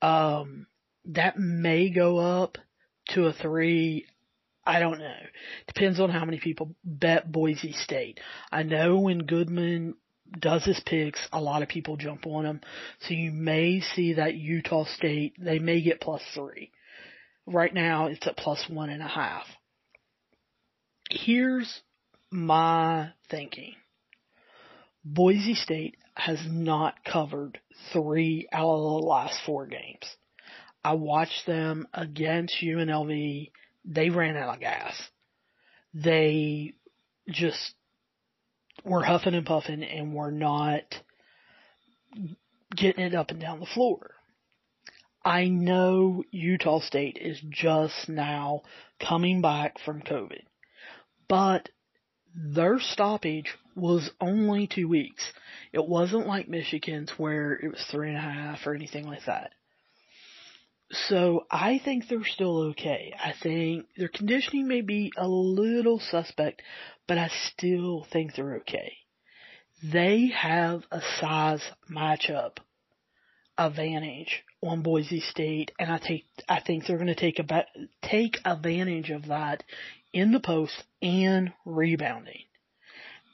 Um, 0.00 0.66
that 1.06 1.38
may 1.38 1.90
go 1.90 2.18
up 2.18 2.56
to 3.10 3.26
a 3.26 3.32
three. 3.32 4.06
I 4.64 4.80
don't 4.80 4.98
know. 4.98 5.16
Depends 5.66 6.00
on 6.00 6.10
how 6.10 6.24
many 6.24 6.38
people 6.38 6.74
bet 6.84 7.30
Boise 7.30 7.72
State. 7.72 8.20
I 8.52 8.62
know 8.62 8.98
when 8.98 9.26
Goodman 9.26 9.94
does 10.38 10.64
his 10.64 10.80
picks, 10.86 11.20
a 11.32 11.40
lot 11.40 11.62
of 11.62 11.68
people 11.68 11.96
jump 11.96 12.26
on 12.26 12.46
him. 12.46 12.60
So 13.00 13.14
you 13.14 13.32
may 13.32 13.80
see 13.80 14.14
that 14.14 14.36
Utah 14.36 14.84
State, 14.84 15.34
they 15.38 15.58
may 15.58 15.82
get 15.82 16.00
plus 16.00 16.22
three. 16.34 16.70
Right 17.46 17.74
now 17.74 18.06
it's 18.06 18.26
at 18.26 18.36
plus 18.36 18.64
one 18.68 18.90
and 18.90 19.02
a 19.02 19.08
half. 19.08 19.46
Here's 21.10 21.80
my 22.30 23.10
thinking. 23.30 23.74
Boise 25.04 25.54
State 25.54 25.96
has 26.14 26.38
not 26.48 27.04
covered 27.04 27.58
three 27.92 28.46
out 28.52 28.68
of 28.68 29.02
the 29.02 29.06
last 29.06 29.40
four 29.44 29.66
games. 29.66 30.04
I 30.84 30.94
watched 30.94 31.46
them 31.46 31.88
against 31.92 32.62
UNLV. 32.62 33.50
They 33.84 34.10
ran 34.10 34.36
out 34.36 34.54
of 34.54 34.60
gas. 34.60 34.94
They 35.94 36.74
just 37.28 37.74
we're 38.84 39.02
huffing 39.02 39.34
and 39.34 39.44
puffing 39.44 39.82
and 39.82 40.14
we're 40.14 40.30
not 40.30 40.82
getting 42.74 43.04
it 43.04 43.14
up 43.14 43.30
and 43.30 43.40
down 43.40 43.60
the 43.60 43.66
floor. 43.66 44.14
I 45.24 45.48
know 45.48 46.24
Utah 46.30 46.80
State 46.80 47.18
is 47.20 47.38
just 47.50 48.08
now 48.08 48.62
coming 49.06 49.42
back 49.42 49.78
from 49.84 50.00
COVID, 50.00 50.42
but 51.30 51.68
their 52.34 52.80
stoppage 52.80 53.54
was 53.76 54.10
only 54.20 54.66
two 54.66 54.88
weeks. 54.88 55.32
It 55.72 55.86
wasn't 55.86 56.26
like 56.26 56.48
Michigan's 56.48 57.12
where 57.16 57.52
it 57.52 57.70
was 57.70 57.86
three 57.90 58.08
and 58.08 58.18
a 58.18 58.20
half 58.20 58.66
or 58.66 58.74
anything 58.74 59.06
like 59.06 59.24
that. 59.26 59.52
So 61.08 61.46
I 61.48 61.80
think 61.84 62.08
they're 62.08 62.24
still 62.24 62.70
okay. 62.70 63.14
I 63.16 63.32
think 63.40 63.86
their 63.96 64.08
conditioning 64.08 64.66
may 64.66 64.80
be 64.80 65.12
a 65.16 65.28
little 65.28 66.00
suspect, 66.00 66.62
but 67.06 67.16
I 67.16 67.30
still 67.46 68.06
think 68.12 68.34
they're 68.34 68.56
okay. 68.56 68.94
They 69.84 70.32
have 70.36 70.82
a 70.90 71.00
size 71.20 71.62
matchup 71.88 72.56
advantage 73.56 74.42
on 74.62 74.82
Boise 74.82 75.20
State, 75.20 75.70
and 75.78 75.92
I 75.92 75.98
take 75.98 76.24
I 76.48 76.60
think 76.60 76.86
they're 76.86 76.96
going 76.96 77.06
to 77.06 77.14
take 77.14 77.38
a 77.38 77.66
take 78.02 78.38
advantage 78.44 79.10
of 79.10 79.28
that 79.28 79.62
in 80.12 80.32
the 80.32 80.40
post 80.40 80.84
and 81.02 81.52
rebounding. 81.64 82.44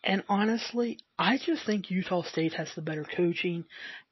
And 0.05 0.23
honestly, 0.29 0.99
I 1.19 1.39
just 1.39 1.67
think 1.67 1.91
Utah 1.91 2.23
State 2.23 2.55
has 2.55 2.69
the 2.75 2.83
better 2.83 3.05
coaching, 3.05 3.65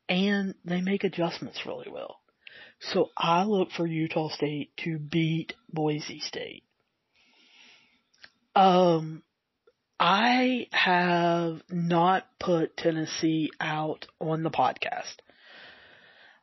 and 0.09 0.55
they 0.65 0.81
make 0.81 1.05
adjustments 1.05 1.65
really 1.67 1.89
well. 1.91 2.21
So 2.93 3.11
I 3.17 3.45
look 3.45 3.71
for 3.71 3.87
Utah 3.87 4.29
State 4.29 4.73
to 4.79 4.99
beat 4.99 5.55
Boise 5.73 6.21
State. 6.21 6.65
Um, 8.57 9.23
I 9.99 10.69
have 10.73 11.63
not 11.71 12.27
put 12.39 12.77
Tennessee 12.77 13.51
out 13.61 14.07
on 14.21 14.43
the 14.43 14.51
podcast. 14.51 15.15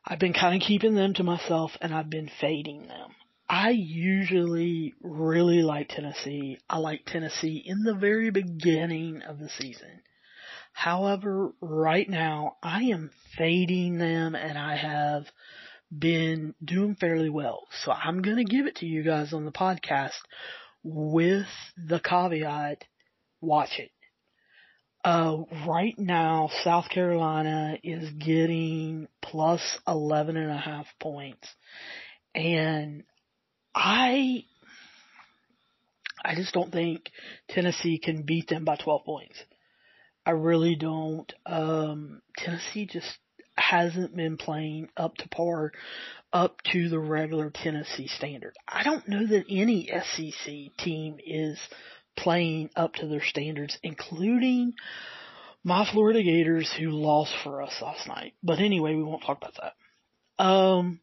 I've 0.04 0.18
been 0.18 0.32
kind 0.32 0.60
of 0.60 0.66
keeping 0.66 0.94
them 0.94 1.14
to 1.14 1.22
myself 1.22 1.72
and 1.80 1.94
I've 1.94 2.10
been 2.10 2.30
fading 2.40 2.88
them. 2.88 3.10
I 3.52 3.68
usually 3.68 4.94
really 5.02 5.60
like 5.60 5.90
Tennessee. 5.90 6.56
I 6.70 6.78
like 6.78 7.04
Tennessee 7.04 7.62
in 7.62 7.82
the 7.82 7.92
very 7.92 8.30
beginning 8.30 9.20
of 9.20 9.38
the 9.38 9.50
season. 9.50 10.00
However, 10.72 11.52
right 11.60 12.08
now 12.08 12.56
I 12.62 12.84
am 12.84 13.10
fading 13.36 13.98
them 13.98 14.34
and 14.34 14.56
I 14.56 14.76
have 14.76 15.26
been 15.96 16.54
doing 16.64 16.94
fairly 16.94 17.28
well. 17.28 17.66
So 17.84 17.92
I'm 17.92 18.22
going 18.22 18.38
to 18.38 18.44
give 18.44 18.64
it 18.64 18.76
to 18.76 18.86
you 18.86 19.02
guys 19.02 19.34
on 19.34 19.44
the 19.44 19.52
podcast 19.52 20.16
with 20.82 21.46
the 21.76 22.00
caveat, 22.00 22.84
watch 23.42 23.78
it. 23.78 23.90
Uh, 25.04 25.42
right 25.68 25.98
now, 25.98 26.48
South 26.64 26.88
Carolina 26.88 27.76
is 27.84 28.08
getting 28.12 29.08
plus 29.20 29.60
11 29.86 30.38
and 30.38 30.50
a 30.50 30.56
half 30.56 30.86
points. 30.98 31.46
And 32.34 33.02
I, 33.74 34.44
I 36.24 36.34
just 36.34 36.52
don't 36.52 36.72
think 36.72 37.10
Tennessee 37.48 37.98
can 37.98 38.22
beat 38.22 38.48
them 38.48 38.64
by 38.64 38.76
12 38.76 39.04
points. 39.04 39.38
I 40.24 40.30
really 40.32 40.76
don't. 40.76 41.32
Um, 41.46 42.22
Tennessee 42.36 42.86
just 42.86 43.18
hasn't 43.56 44.14
been 44.16 44.36
playing 44.36 44.88
up 44.96 45.16
to 45.16 45.28
par, 45.28 45.72
up 46.32 46.56
to 46.72 46.88
the 46.88 46.98
regular 46.98 47.50
Tennessee 47.50 48.06
standard. 48.06 48.54
I 48.66 48.84
don't 48.84 49.08
know 49.08 49.26
that 49.26 49.46
any 49.48 49.88
SEC 49.88 50.76
team 50.78 51.16
is 51.24 51.58
playing 52.16 52.70
up 52.76 52.94
to 52.94 53.08
their 53.08 53.22
standards, 53.22 53.78
including 53.82 54.74
my 55.64 55.88
Florida 55.90 56.22
Gators 56.22 56.72
who 56.78 56.90
lost 56.90 57.34
for 57.42 57.62
us 57.62 57.74
last 57.80 58.06
night. 58.06 58.34
But 58.42 58.58
anyway, 58.58 58.94
we 58.94 59.02
won't 59.02 59.24
talk 59.24 59.38
about 59.38 59.54
that. 59.60 60.44
Um, 60.44 61.00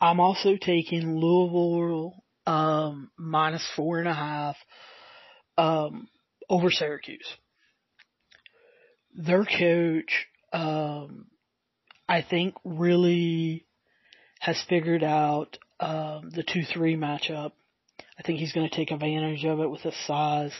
I'm 0.00 0.20
also 0.20 0.56
taking 0.56 1.18
Louisville, 1.18 2.22
um, 2.46 3.10
minus 3.16 3.66
four 3.74 3.98
and 3.98 4.08
a 4.08 4.14
half, 4.14 4.56
um, 5.56 6.08
over 6.48 6.70
Syracuse. 6.70 7.26
Their 9.14 9.44
coach, 9.44 10.26
um, 10.52 11.26
I 12.08 12.22
think 12.22 12.54
really 12.64 13.66
has 14.40 14.62
figured 14.68 15.02
out, 15.02 15.58
um, 15.80 16.30
the 16.30 16.44
2-3 16.44 16.96
matchup. 16.96 17.52
I 18.18 18.22
think 18.22 18.38
he's 18.38 18.52
going 18.52 18.68
to 18.68 18.74
take 18.74 18.90
advantage 18.92 19.44
of 19.44 19.60
it 19.60 19.70
with 19.70 19.82
his 19.82 19.96
size. 20.06 20.52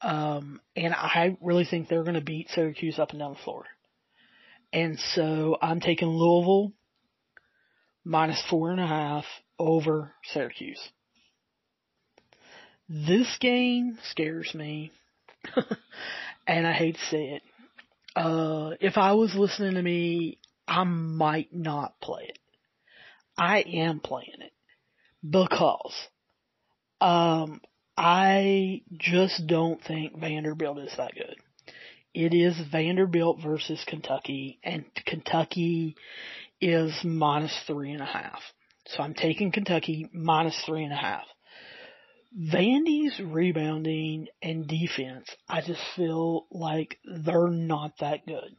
Um, 0.00 0.60
and 0.74 0.94
I 0.94 1.36
really 1.42 1.66
think 1.66 1.88
they're 1.88 2.02
going 2.02 2.14
to 2.14 2.20
beat 2.22 2.48
Syracuse 2.50 2.98
up 2.98 3.10
and 3.10 3.18
down 3.18 3.34
the 3.34 3.44
floor. 3.44 3.66
And 4.72 4.98
so 5.14 5.56
I'm 5.60 5.80
taking 5.80 6.08
Louisville 6.08 6.72
minus 8.04 8.42
four 8.48 8.70
and 8.70 8.80
a 8.80 8.86
half 8.86 9.24
over 9.58 10.12
Syracuse. 10.24 10.80
This 12.88 13.38
game 13.40 13.98
scares 14.10 14.52
me. 14.54 14.90
and 16.46 16.66
I 16.66 16.72
hate 16.72 16.96
to 16.96 17.06
say 17.06 17.24
it. 17.34 17.42
Uh, 18.16 18.74
if 18.80 18.98
I 18.98 19.12
was 19.12 19.34
listening 19.34 19.74
to 19.74 19.82
me, 19.82 20.38
I 20.66 20.84
might 20.84 21.54
not 21.54 22.00
play 22.00 22.24
it. 22.28 22.38
I 23.38 23.60
am 23.60 24.00
playing 24.00 24.40
it 24.40 24.52
because, 25.28 25.94
um, 27.00 27.60
I 27.96 28.82
just 28.92 29.46
don't 29.46 29.82
think 29.84 30.18
Vanderbilt 30.18 30.78
is 30.78 30.92
that 30.96 31.14
good. 31.14 31.36
It 32.12 32.34
is 32.34 32.60
Vanderbilt 32.72 33.40
versus 33.42 33.82
Kentucky, 33.86 34.58
and 34.64 34.84
Kentucky 35.06 35.96
is 36.60 36.92
minus 37.04 37.56
three 37.66 37.92
and 37.92 38.02
a 38.02 38.06
half. 38.06 38.40
So 38.86 39.02
I'm 39.02 39.14
taking 39.14 39.52
Kentucky 39.52 40.08
minus 40.12 40.60
three 40.66 40.84
and 40.84 40.92
a 40.92 40.96
half. 40.96 41.24
Vandy's 42.38 43.18
rebounding 43.20 44.28
and 44.40 44.66
defense, 44.68 45.28
I 45.48 45.62
just 45.62 45.80
feel 45.96 46.46
like 46.50 46.98
they're 47.04 47.48
not 47.48 47.98
that 47.98 48.24
good. 48.24 48.54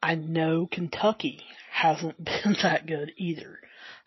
I 0.00 0.14
know 0.14 0.68
Kentucky 0.70 1.40
hasn't 1.72 2.24
been 2.24 2.56
that 2.62 2.86
good 2.86 3.12
either. 3.16 3.58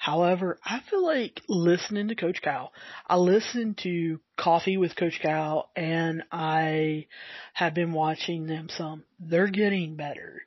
However, 0.02 0.58
I 0.66 0.80
feel 0.90 1.06
like 1.06 1.42
listening 1.48 2.08
to 2.08 2.16
Coach 2.16 2.42
Cal, 2.42 2.74
I 3.06 3.18
listened 3.18 3.78
to 3.84 4.20
Coffee 4.36 4.76
with 4.76 4.96
Coach 4.96 5.20
Cal 5.22 5.70
and 5.76 6.24
I 6.32 7.06
have 7.54 7.76
been 7.76 7.94
watching 7.94 8.48
them 8.48 8.68
some. 8.68 9.04
They're 9.20 9.46
getting 9.46 9.98
better. 9.98 10.42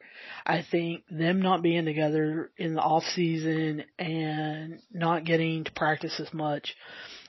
I 0.44 0.62
think 0.68 1.04
them 1.08 1.40
not 1.40 1.62
being 1.62 1.84
together 1.84 2.50
in 2.56 2.75
the 2.75 2.80
off 2.80 3.04
season 3.04 3.84
and 3.96 4.80
not 4.92 5.25
getting 5.25 5.62
to 5.62 5.70
practice 5.70 6.18
as 6.18 6.34
much 6.34 6.75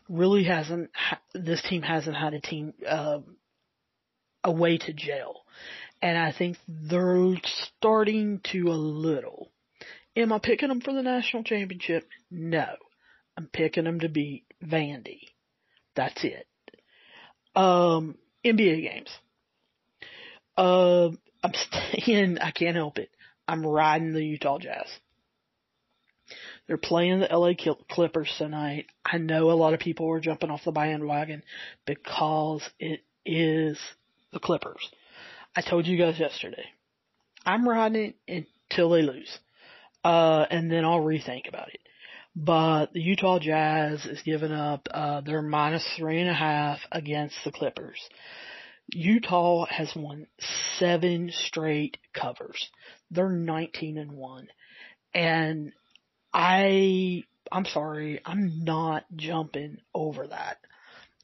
really 0.09 0.45
hasn't, 0.45 0.89
this 1.35 1.61
team 1.69 1.83
hasn't 1.83 2.17
had 2.17 2.33
a 2.33 2.41
team, 2.41 2.73
uh, 2.89 3.19
a 4.43 4.51
way 4.51 4.79
to 4.79 4.93
jail. 4.93 5.43
And 6.01 6.17
I 6.17 6.31
think 6.31 6.57
they're 6.67 7.35
starting 7.77 8.41
to 8.51 8.69
a 8.69 8.73
little. 8.73 9.51
Am 10.15 10.31
I 10.31 10.39
picking 10.39 10.69
them 10.69 10.81
for 10.81 10.93
the 10.93 11.01
national 11.01 11.43
championship? 11.43 12.07
No. 12.31 12.65
I'm 13.37 13.47
picking 13.47 13.83
them 13.83 13.99
to 13.99 14.09
beat 14.09 14.45
Vandy. 14.63 15.19
That's 15.95 16.23
it. 16.23 16.47
Um, 17.55 18.17
NBA 18.45 18.81
games. 18.81 19.09
Uh, 20.57 21.09
I'm 21.43 21.53
staying, 21.53 22.39
I 22.39 22.51
can't 22.51 22.77
help 22.77 22.97
it. 22.97 23.09
I'm 23.47 23.65
riding 23.65 24.13
the 24.13 24.23
Utah 24.23 24.57
Jazz. 24.57 24.87
They're 26.67 26.77
playing 26.77 27.19
the 27.19 27.27
LA 27.27 27.51
Clippers 27.89 28.33
tonight. 28.37 28.87
I 29.05 29.19
know 29.19 29.51
a 29.51 29.53
lot 29.53 29.75
of 29.75 29.79
people 29.79 30.11
are 30.11 30.19
jumping 30.19 30.49
off 30.49 30.63
the 30.65 30.71
bandwagon 30.71 31.43
because 31.85 32.67
it 32.79 33.01
is 33.23 33.77
the 34.33 34.39
Clippers. 34.39 34.89
I 35.55 35.61
told 35.61 35.85
you 35.85 35.97
guys 35.97 36.19
yesterday. 36.19 36.65
I'm 37.45 37.69
riding 37.69 38.15
it 38.25 38.47
until 38.69 38.89
they 38.89 39.03
lose 39.03 39.37
uh, 40.05 40.45
and 40.51 40.71
then 40.71 40.85
I'll 40.85 41.01
rethink 41.01 41.49
about 41.49 41.69
it. 41.69 41.79
But 42.35 42.93
the 42.93 43.01
Utah 43.01 43.39
Jazz 43.39 44.05
is 44.05 44.21
giving 44.21 44.51
up, 44.51 44.87
uh, 44.91 45.21
their 45.21 45.41
minus 45.41 45.85
three 45.97 46.21
and 46.21 46.29
a 46.29 46.33
half 46.33 46.79
against 46.91 47.35
the 47.43 47.51
Clippers. 47.51 47.99
Utah 48.93 49.65
has 49.65 49.91
won 49.95 50.27
seven 50.77 51.31
straight 51.33 51.97
covers. 52.13 52.69
They're 53.09 53.31
19 53.31 53.97
and 53.97 54.11
one. 54.11 54.47
And 55.15 55.71
I, 56.31 57.23
I'm 57.51 57.65
sorry, 57.65 58.21
I'm 58.23 58.63
not 58.63 59.05
jumping 59.15 59.77
over 59.95 60.27
that. 60.27 60.57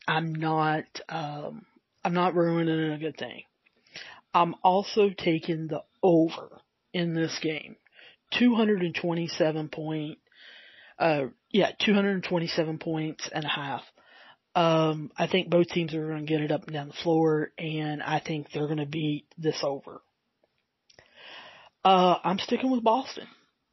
I'm 0.08 0.34
not, 0.34 0.86
um, 1.08 1.65
I'm 2.04 2.15
not 2.15 2.34
ruining 2.34 2.94
a 2.94 2.98
good 2.98 3.17
thing. 3.17 3.44
I'm 4.34 4.56
also 4.63 5.12
taking 5.15 5.67
the 5.67 5.84
over 6.02 6.62
in 6.94 7.13
this 7.13 7.38
game. 7.44 7.76
227 8.39 9.70
point, 9.70 10.17
uh, 11.00 11.26
yeah, 11.50 11.72
227 11.80 12.78
points 12.78 13.30
and 13.34 13.44
a 13.44 13.48
half. 13.48 13.82
Um, 14.54 15.12
I 15.17 15.28
think 15.28 15.50
both 15.50 15.67
teams 15.67 15.94
are 15.94 16.08
going 16.08 16.26
to 16.26 16.32
get 16.32 16.41
it 16.41 16.52
up 16.52 16.63
and 16.63 16.74
down 16.74 16.88
the 16.88 16.94
floor, 16.94 17.52
and 17.58 18.04
I 18.04 18.20
think 18.20 18.48
they're 18.54 18.67
going 18.67 18.78
to 18.78 18.86
beat 18.86 19.26
this 19.38 19.60
over. 19.63 20.02
Uh, 21.84 22.15
I'm 22.24 22.38
sticking 22.38 22.70
with 22.70 22.84
Boston. 22.84 23.28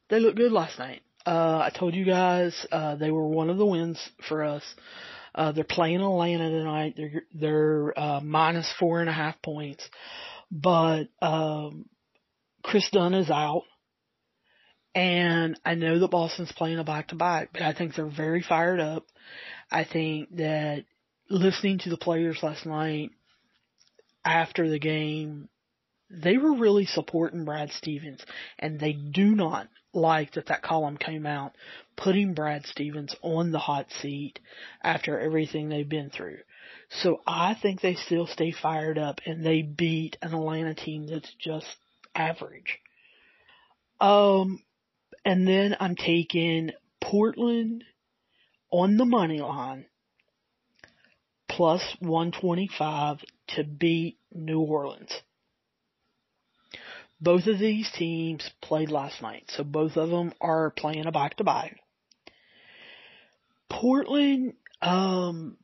They 0.09 0.21
looked 0.21 0.38
good 0.38 0.53
last 0.53 0.79
night. 0.79 1.03
Uh, 1.27 1.59
I 1.59 1.71
told 1.77 1.94
you 1.94 2.07
guys, 2.07 2.66
uh, 2.73 2.94
they 2.94 3.11
were 3.11 3.27
one 3.29 3.51
of 3.51 3.59
the 3.59 3.66
wins 3.66 4.01
for 4.29 4.44
us. 4.44 4.62
Uh, 5.35 5.53
they're 5.53 5.64
playing 5.64 6.01
Atlanta 6.01 6.49
tonight. 6.49 6.94
They're, 6.97 7.23
they're, 7.35 7.99
uh, 7.99 8.21
minus 8.21 8.73
four 8.79 9.01
and 9.01 9.11
a 9.11 9.12
half 9.12 9.40
points. 9.42 9.87
But, 10.51 11.05
um, 11.21 11.87
Kris 12.62 12.88
Dunn 12.90 13.14
is 13.14 13.31
out. 13.31 13.64
And 14.98 15.61
I 15.64 15.76
know 15.76 16.00
that 16.00 16.11
Boston's 16.11 16.50
playing 16.50 16.80
a 16.80 16.82
back 16.84 17.08
to 17.08 17.14
back, 17.14 17.50
but 17.52 17.62
I 17.62 17.72
think 17.72 17.94
they're 17.94 18.06
very 18.11 18.42
fired 18.42 18.80
up. 18.80 19.06
I 19.70 19.84
think 19.84 20.34
that 20.38 20.87
listening 21.30 21.78
to 21.78 21.90
the 21.90 21.96
players 21.96 22.40
last 22.42 22.66
night 22.66 23.12
after 24.24 24.68
the 24.68 24.80
game, 24.80 25.48
they 26.11 26.37
were 26.37 26.54
really 26.54 26.84
supporting 26.84 27.44
Brad 27.44 27.70
Stevens 27.70 28.20
and 28.58 28.80
they 28.80 28.92
do 28.92 29.37
not 29.37 29.68
like 29.94 30.32
that 30.32 30.46
that 30.46 30.62
column 30.62 30.96
came 30.96 31.26
out 31.26 31.52
putting 31.96 32.34
Brad 32.34 32.66
Stevens 32.66 33.14
on 33.22 33.52
the 33.52 33.61
hot 33.61 33.87
seat 34.02 34.40
after 34.82 35.20
everything 35.20 35.68
they've 35.68 35.88
been 35.88 36.11
through. 36.11 36.38
So 36.90 37.20
I 37.24 37.54
think 37.54 37.80
they 37.80 37.94
still 37.94 38.26
stay 38.26 38.50
fired 38.50 38.98
up 38.98 39.20
and 39.24 39.46
they 39.46 39.62
beat 39.62 40.16
an 40.22 40.34
Atlanta 40.34 40.74
team 40.74 41.06
that's 41.06 41.32
just 41.38 41.68
average. 42.16 42.80
Um, 44.00 44.61
and 45.29 45.47
then 45.47 45.77
I'm 45.79 45.95
taking 45.95 46.71
Portland 47.03 47.85
on 48.71 48.97
the 48.97 49.05
money 49.05 49.41
line 49.41 49.85
plus 51.51 51.83
125 52.01 53.19
to 53.49 53.64
beat 53.64 54.17
New 54.33 54.61
Orleans. 54.61 55.12
Both 57.21 57.47
of 57.47 57.59
these 57.59 57.91
teams 57.91 58.49
played 58.62 58.91
last 58.91 59.21
night, 59.21 59.45
so 59.49 59.64
both 59.64 59.99
of 59.99 60.09
them 60.09 60.33
are 60.41 60.71
playing 60.71 61.05
a 61.05 61.12
back 61.12 61.37
to 61.37 61.45
back. 61.45 61.77
Portland, 63.69 64.55
um, 64.81 65.59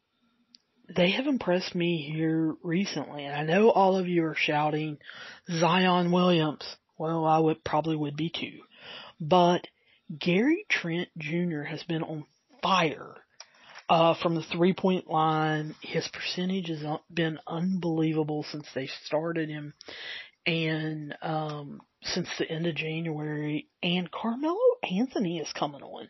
they 0.94 1.12
have 1.12 1.26
impressed 1.26 1.74
me 1.74 2.12
here 2.14 2.54
recently, 2.62 3.24
and 3.24 3.34
I 3.34 3.44
know 3.44 3.70
all 3.70 3.96
of 3.96 4.08
you 4.08 4.26
are 4.26 4.36
shouting 4.36 4.98
Zion 5.48 6.12
Williams. 6.12 6.66
Well, 6.98 7.24
I 7.24 7.38
would 7.38 7.64
probably 7.64 7.96
would 7.96 8.16
be 8.16 8.28
too. 8.28 8.60
But 9.20 9.66
Gary 10.16 10.66
Trent 10.68 11.08
Jr. 11.18 11.62
has 11.62 11.82
been 11.84 12.02
on 12.02 12.24
fire 12.62 13.16
uh, 13.88 14.14
from 14.14 14.34
the 14.34 14.42
three 14.42 14.72
point 14.72 15.08
line. 15.08 15.74
His 15.80 16.08
percentage 16.08 16.68
has 16.68 16.82
been 17.12 17.38
unbelievable 17.46 18.44
since 18.50 18.66
they 18.74 18.88
started 19.06 19.48
him 19.48 19.74
and 20.46 21.16
um, 21.22 21.80
since 22.02 22.28
the 22.38 22.50
end 22.50 22.66
of 22.66 22.74
January. 22.74 23.68
And 23.82 24.10
Carmelo 24.10 24.58
Anthony 24.82 25.38
is 25.38 25.52
coming 25.52 25.82
on. 25.82 26.08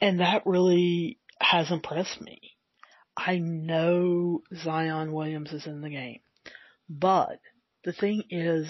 And 0.00 0.20
that 0.20 0.46
really 0.46 1.18
has 1.40 1.70
impressed 1.70 2.20
me. 2.20 2.40
I 3.16 3.38
know 3.38 4.42
Zion 4.54 5.12
Williams 5.12 5.52
is 5.52 5.66
in 5.66 5.80
the 5.82 5.90
game. 5.90 6.20
But 6.88 7.40
the 7.84 7.92
thing 7.92 8.24
is, 8.30 8.66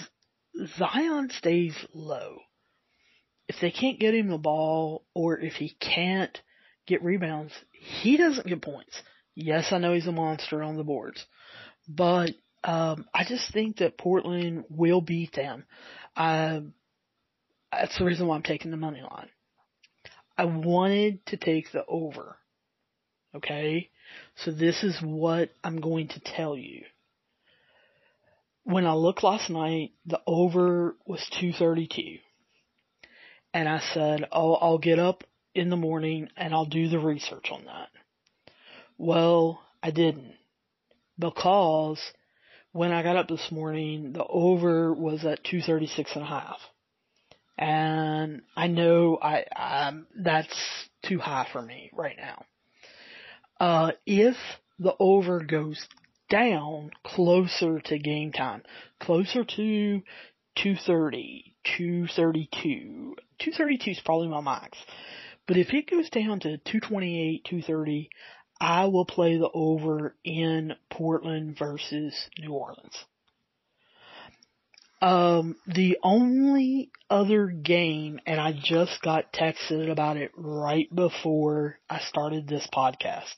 Zion 0.77 1.29
stays 1.29 1.75
low, 1.93 2.37
if 3.51 3.59
they 3.59 3.69
can't 3.69 3.99
get 3.99 4.15
him 4.15 4.29
the 4.29 4.37
ball 4.37 5.03
or 5.13 5.37
if 5.37 5.53
he 5.53 5.75
can't 5.81 6.39
get 6.87 7.03
rebounds, 7.03 7.51
he 7.73 8.15
doesn't 8.15 8.47
get 8.47 8.61
points. 8.61 9.01
Yes, 9.35 9.67
I 9.71 9.77
know 9.77 9.93
he's 9.93 10.07
a 10.07 10.13
monster 10.13 10.63
on 10.63 10.77
the 10.77 10.85
boards, 10.85 11.25
but 11.85 12.29
um, 12.63 13.05
I 13.13 13.25
just 13.27 13.51
think 13.51 13.77
that 13.77 13.97
Portland 13.97 14.63
will 14.69 15.01
beat 15.01 15.33
them. 15.33 15.65
Uh, 16.15 16.61
that's 17.73 17.97
the 17.97 18.05
reason 18.05 18.25
why 18.25 18.37
I'm 18.37 18.43
taking 18.43 18.71
the 18.71 18.77
money 18.77 19.01
line. 19.01 19.29
I 20.37 20.45
wanted 20.45 21.25
to 21.27 21.37
take 21.37 21.73
the 21.73 21.83
over. 21.85 22.37
Okay? 23.35 23.89
So 24.45 24.51
this 24.51 24.81
is 24.81 24.97
what 25.03 25.49
I'm 25.61 25.81
going 25.81 26.07
to 26.09 26.21
tell 26.21 26.55
you. 26.55 26.83
When 28.63 28.85
I 28.85 28.93
looked 28.93 29.23
last 29.25 29.49
night, 29.49 29.91
the 30.05 30.21
over 30.25 30.95
was 31.05 31.25
232. 31.39 32.19
And 33.53 33.67
I 33.67 33.81
said, 33.93 34.27
oh, 34.31 34.53
I'll 34.53 34.77
get 34.77 34.99
up 34.99 35.23
in 35.53 35.69
the 35.69 35.75
morning 35.75 36.29
and 36.37 36.53
I'll 36.53 36.65
do 36.65 36.87
the 36.87 36.99
research 36.99 37.49
on 37.51 37.65
that. 37.65 37.89
Well, 38.97 39.61
I 39.83 39.91
didn't. 39.91 40.35
Because 41.19 41.99
when 42.71 42.91
I 42.91 43.03
got 43.03 43.17
up 43.17 43.27
this 43.27 43.51
morning, 43.51 44.13
the 44.13 44.25
over 44.25 44.93
was 44.93 45.25
at 45.25 45.43
236 45.43 46.11
and 46.15 46.23
a 46.23 46.27
half. 46.27 46.57
And 47.57 48.41
I 48.55 48.67
know 48.67 49.19
I, 49.21 49.43
um, 49.55 50.07
that's 50.15 50.87
too 51.03 51.19
high 51.19 51.47
for 51.51 51.61
me 51.61 51.91
right 51.93 52.15
now. 52.17 52.45
Uh, 53.59 53.91
if 54.05 54.35
the 54.79 54.95
over 54.99 55.41
goes 55.41 55.87
down 56.29 56.91
closer 57.03 57.79
to 57.81 57.99
game 57.99 58.31
time, 58.31 58.63
closer 58.99 59.43
to 59.43 60.01
230, 60.55 61.55
232, 61.77 63.15
232 63.41 63.91
is 63.91 63.99
probably 64.03 64.27
my 64.27 64.41
max. 64.41 64.77
But 65.47 65.57
if 65.57 65.73
it 65.73 65.89
goes 65.89 66.09
down 66.09 66.39
to 66.41 66.57
228, 66.57 67.43
230, 67.43 68.09
I 68.59 68.85
will 68.85 69.05
play 69.05 69.37
the 69.37 69.49
over 69.53 70.15
in 70.23 70.73
Portland 70.89 71.57
versus 71.57 72.15
New 72.39 72.53
Orleans. 72.53 73.05
Um, 75.01 75.55
the 75.65 75.97
only 76.03 76.91
other 77.09 77.47
game, 77.47 78.19
and 78.27 78.39
I 78.39 78.53
just 78.53 79.01
got 79.01 79.33
texted 79.33 79.89
about 79.89 80.17
it 80.17 80.31
right 80.35 80.93
before 80.93 81.79
I 81.89 82.01
started 82.01 82.47
this 82.47 82.67
podcast, 82.71 83.33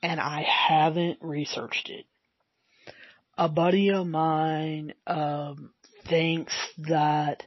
and 0.00 0.20
I 0.20 0.42
haven't 0.42 1.18
researched 1.20 1.90
it. 1.90 2.06
A 3.36 3.48
buddy 3.48 3.90
of 3.90 4.06
mine, 4.06 4.94
um, 5.08 5.72
thinks 6.08 6.54
that 6.86 7.42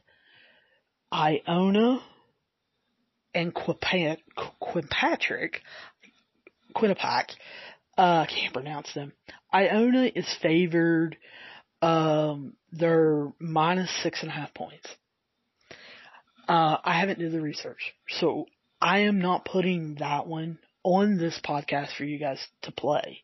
Iona 1.12 2.00
and 3.34 3.54
Quinnipiac, 3.54 4.18
Quinnipiac, 6.74 7.30
uh, 7.98 8.02
I 8.02 8.26
can't 8.26 8.52
pronounce 8.52 8.92
them. 8.94 9.12
Iona 9.52 10.10
is 10.14 10.26
favored, 10.42 11.16
um, 11.80 12.54
they're 12.72 13.32
minus 13.38 13.90
six 14.02 14.22
and 14.22 14.30
a 14.30 14.34
half 14.34 14.52
points. 14.52 14.86
Uh, 16.48 16.76
I 16.84 16.98
haven't 17.00 17.18
did 17.18 17.32
the 17.32 17.40
research, 17.40 17.94
so 18.08 18.46
I 18.80 19.00
am 19.00 19.20
not 19.20 19.44
putting 19.44 19.96
that 19.96 20.26
one 20.26 20.58
on 20.84 21.18
this 21.18 21.40
podcast 21.44 21.96
for 21.96 22.04
you 22.04 22.18
guys 22.18 22.38
to 22.62 22.72
play, 22.72 23.22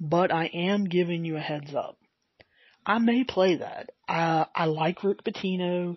but 0.00 0.32
I 0.32 0.46
am 0.46 0.84
giving 0.84 1.24
you 1.24 1.36
a 1.36 1.40
heads 1.40 1.74
up. 1.74 1.98
I 2.84 2.98
may 2.98 3.24
play 3.24 3.56
that. 3.56 3.90
Uh, 4.08 4.46
I 4.54 4.66
like 4.66 5.04
Rick 5.04 5.24
Pitino. 5.24 5.96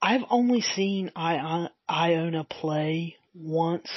I've 0.00 0.24
only 0.30 0.60
seen 0.60 1.10
Iona 1.16 2.44
play 2.44 3.16
once, 3.34 3.88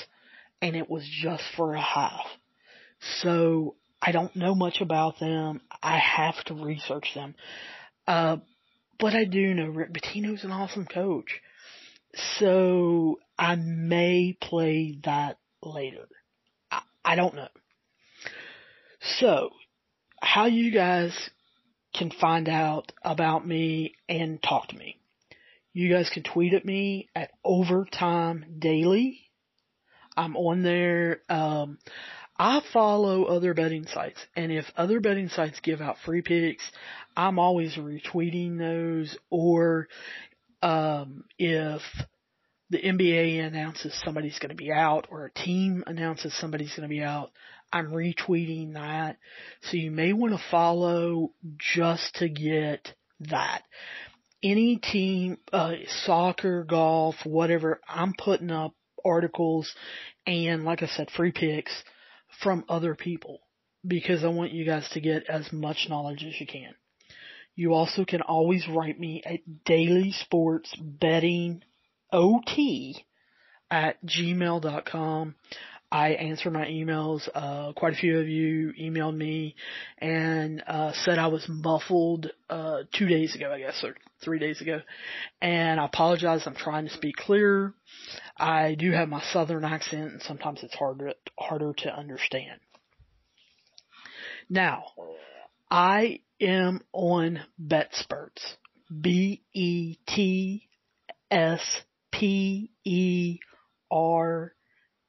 and 0.62 0.76
it 0.76 0.90
was 0.90 1.08
just 1.22 1.44
for 1.56 1.76
a 1.76 1.82
half. 1.82 2.26
So 3.22 3.76
I 4.02 4.12
don't 4.12 4.36
know 4.36 4.56
much 4.56 4.82
about 4.82 5.20
them. 5.20 5.62
I 5.82 5.98
have 5.98 6.44
to 6.46 6.54
research 6.54 7.12
them. 7.16 7.36
Uh, 8.08 8.38
but 9.00 9.14
I 9.14 9.26
do 9.26 9.54
know 9.54 9.68
Rick 9.68 9.94
Pitino's 9.94 10.44
an 10.44 10.52
awesome 10.52 10.86
coach. 10.86 11.42
So 12.40 13.20
I 13.38 13.56
may 13.56 14.38
play 14.40 15.00
that 15.04 15.38
later. 15.62 16.08
I, 16.72 16.82
I 17.06 17.16
don't 17.16 17.36
know. 17.36 17.48
So, 19.02 19.52
how 20.22 20.48
you 20.48 20.72
guys 20.72 21.30
can 21.94 22.12
find 22.12 22.50
out 22.50 22.92
about 23.04 23.48
me 23.48 23.96
and 24.10 24.42
talk 24.42 24.68
to 24.70 24.76
me. 24.76 24.98
You 25.74 25.94
guys 25.94 26.10
can 26.12 26.24
tweet 26.24 26.54
at 26.54 26.66
me 26.66 27.10
at 27.16 27.32
Overtime 27.46 28.58
Daily. 28.58 29.22
I'm 30.18 30.36
on 30.36 30.64
there. 30.64 31.22
Um, 31.30 31.78
I 32.38 32.62
follow 32.74 33.26
other 33.26 33.54
betting 33.54 33.86
sites, 33.86 34.20
and 34.36 34.52
if 34.52 34.66
other 34.76 35.00
betting 35.00 35.30
sites 35.30 35.60
give 35.62 35.80
out 35.80 35.98
free 36.06 36.22
picks, 36.22 36.64
I'm 37.16 37.38
always 37.38 37.76
retweeting 37.76 38.58
those. 38.58 39.16
Or 39.30 39.88
um, 40.64 41.26
if 41.38 41.82
the 42.72 42.82
NBA 42.82 43.46
announces 43.46 43.94
somebody's 44.04 44.40
going 44.40 44.50
to 44.50 44.56
be 44.56 44.72
out, 44.72 45.08
or 45.12 45.26
a 45.26 45.32
team 45.32 45.84
announces 45.86 46.34
somebody's 46.40 46.74
going 46.76 46.90
to 46.90 46.94
be 46.94 47.04
out, 47.04 47.32
I'm 47.72 47.92
retweeting 47.92 48.74
that. 48.74 49.18
So 49.64 49.78
you 49.78 49.92
may 49.92 50.14
want 50.14 50.34
to 50.34 50.44
follow 50.50 51.34
just 51.76 52.16
to 52.16 52.30
get 52.30 52.94
that. 53.30 53.64
Any 54.42 54.78
team, 54.78 55.38
uh, 55.52 55.74
soccer, 56.06 56.64
golf, 56.64 57.16
whatever, 57.26 57.82
I'm 57.88 58.14
putting 58.18 58.52
up 58.52 58.74
articles 59.04 59.74
and 60.26 60.64
like 60.64 60.84
I 60.84 60.88
said, 60.88 61.10
free 61.12 61.32
picks 61.32 61.72
from 62.42 62.64
other 62.70 62.96
people 62.96 63.40
because 63.86 64.24
I 64.24 64.28
want 64.28 64.52
you 64.52 64.66
guys 64.66 64.88
to 64.94 65.02
get 65.02 65.24
as 65.30 65.52
much 65.52 65.88
knowledge 65.90 66.24
as 66.24 66.40
you 66.40 66.48
can. 66.48 66.74
You 67.56 67.74
also 67.74 68.06
can 68.06 68.22
always 68.22 68.68
write 68.68 69.00
me 69.00 69.22
at 69.26 69.40
Daily 69.66 70.12
Sports 70.12 70.74
Betting 70.80 71.64
OT 72.12 73.06
at 73.70 74.04
gmail.com. 74.06 75.36
I 75.92 76.10
answer 76.10 76.52
my 76.52 76.66
emails. 76.66 77.28
Uh, 77.34 77.74
quite 77.74 77.94
a 77.94 77.96
few 77.96 78.20
of 78.20 78.28
you 78.28 78.74
emailed 78.80 79.16
me 79.16 79.56
and 79.98 80.64
uh, 80.68 80.92
said 80.94 81.18
I 81.18 81.28
was 81.28 81.46
muffled 81.50 82.30
uh, 82.50 82.84
two 82.96 83.08
days 83.08 83.36
ago, 83.36 83.52
I 83.52 83.60
guess, 83.60 83.84
or 83.84 83.96
three 84.24 84.38
days 84.38 84.62
ago. 84.62 84.82
And 85.42 85.80
I 85.80 85.86
apologize. 85.86 86.44
I'm 86.46 86.56
trying 86.56 86.88
to 86.88 86.94
speak 86.94 87.16
clear. 87.16 87.74
I 88.38 88.76
do 88.76 88.92
have 88.92 89.10
my 89.10 89.24
southern 89.34 89.66
accent, 89.66 90.12
and 90.12 90.22
sometimes 90.22 90.60
it's 90.62 90.76
harder 90.76 91.14
harder 91.40 91.74
to 91.80 91.96
understand. 91.96 92.60
Now, 94.48 94.86
I 95.72 96.22
am 96.40 96.82
on 96.94 97.42
BetSperts. 97.62 98.42
B 99.02 99.44
E 99.54 99.98
T 100.08 100.68
S 101.30 101.62
P 102.12 102.72
E 102.84 103.40
R 103.92 104.54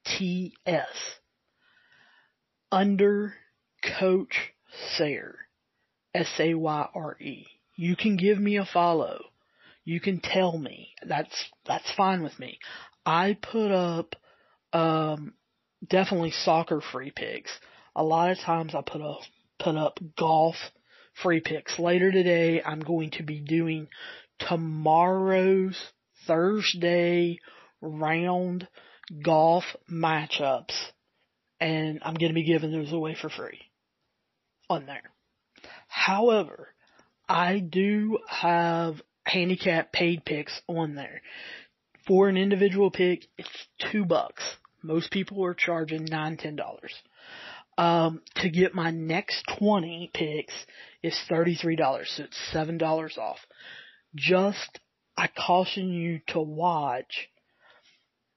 TS 0.05 1.19
under 2.71 3.33
Coach 3.99 4.53
Sayre. 4.97 5.37
S-A-Y-R-E. 6.13 7.47
You 7.75 7.95
can 7.95 8.17
give 8.17 8.37
me 8.37 8.57
a 8.57 8.65
follow. 8.65 9.23
You 9.85 9.99
can 9.99 10.19
tell 10.19 10.57
me. 10.57 10.89
That's, 11.05 11.45
that's 11.65 11.91
fine 11.95 12.21
with 12.21 12.37
me. 12.37 12.59
I 13.05 13.37
put 13.41 13.71
up, 13.71 14.15
um, 14.73 15.33
definitely 15.87 16.31
soccer 16.31 16.81
free 16.81 17.11
picks. 17.15 17.51
A 17.95 18.03
lot 18.03 18.31
of 18.31 18.39
times 18.39 18.75
I 18.75 18.81
put 18.81 19.01
up, 19.01 19.21
put 19.59 19.75
up 19.75 19.99
golf 20.17 20.55
free 21.21 21.39
picks. 21.39 21.79
Later 21.79 22.11
today 22.11 22.61
I'm 22.63 22.81
going 22.81 23.11
to 23.11 23.23
be 23.23 23.39
doing 23.39 23.87
tomorrow's 24.39 25.77
Thursday 26.27 27.39
round 27.81 28.67
golf 29.23 29.63
matchups, 29.91 30.73
and 31.59 31.99
I'm 32.03 32.15
going 32.15 32.29
to 32.31 32.35
be 32.35 32.43
giving 32.43 32.71
those 32.71 32.91
away 32.91 33.15
for 33.19 33.29
free 33.29 33.59
on 34.69 34.85
there. 34.85 35.11
However, 35.87 36.69
I 37.27 37.59
do 37.59 38.19
have 38.27 39.01
handicap 39.25 39.91
paid 39.91 40.25
picks 40.25 40.61
on 40.67 40.95
there. 40.95 41.21
For 42.07 42.29
an 42.29 42.37
individual 42.37 42.89
pick, 42.89 43.27
it's 43.37 43.49
two 43.91 44.05
bucks. 44.05 44.43
Most 44.81 45.11
people 45.11 45.45
are 45.45 45.53
charging 45.53 46.05
nine, 46.05 46.37
ten 46.37 46.55
dollars. 46.55 46.93
Um, 47.77 48.21
to 48.35 48.49
get 48.49 48.75
my 48.75 48.91
next 48.91 49.43
20 49.57 50.11
picks 50.13 50.53
is 51.01 51.17
$33, 51.29 52.05
so 52.05 52.23
it's 52.23 52.37
$7 52.53 53.17
off. 53.17 53.39
Just, 54.13 54.79
I 55.17 55.27
caution 55.27 55.89
you 55.91 56.19
to 56.27 56.41
watch 56.41 57.29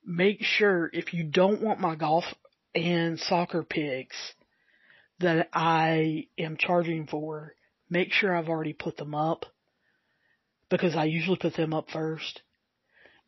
make 0.06 0.42
sure 0.42 0.90
if 0.92 1.14
you 1.14 1.24
don't 1.24 1.62
want 1.62 1.80
my 1.80 1.94
golf 1.94 2.24
and 2.74 3.18
soccer 3.18 3.62
picks 3.62 4.16
that 5.20 5.48
I 5.52 6.26
am 6.38 6.56
charging 6.56 7.06
for, 7.06 7.54
make 7.88 8.12
sure 8.12 8.34
I've 8.34 8.48
already 8.48 8.72
put 8.72 8.96
them 8.96 9.14
up 9.14 9.46
because 10.68 10.96
I 10.96 11.04
usually 11.04 11.36
put 11.36 11.54
them 11.54 11.72
up 11.72 11.90
first. 11.92 12.42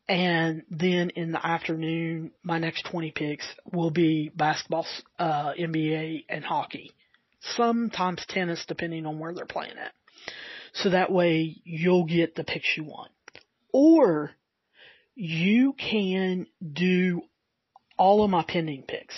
And 0.09 0.63
then 0.71 1.11
in 1.11 1.33
the 1.33 1.45
afternoon, 1.45 2.31
my 2.43 2.59
next 2.59 2.87
20 2.91 3.11
picks 3.11 3.47
will 3.73 3.91
be 3.91 4.31
basketball, 4.35 4.87
uh, 5.19 5.53
NBA 5.59 6.25
and 6.29 6.45
hockey. 6.45 6.93
Sometimes 7.41 8.25
tennis 8.29 8.65
depending 8.67 9.07
on 9.07 9.19
where 9.19 9.35
they're 9.35 9.47
playing 9.47 9.79
at. 9.79 9.93
So 10.75 10.91
that 10.91 11.11
way 11.11 11.57
you'll 11.65 12.05
get 12.05 12.35
the 12.35 12.45
picks 12.45 12.77
you 12.77 12.85
want. 12.85 13.11
Or 13.73 14.33
you 15.17 15.73
can 15.73 16.47
do 16.61 17.23
all 17.99 18.23
of 18.23 18.31
my 18.31 18.45
pending 18.47 18.83
picks. 18.87 19.15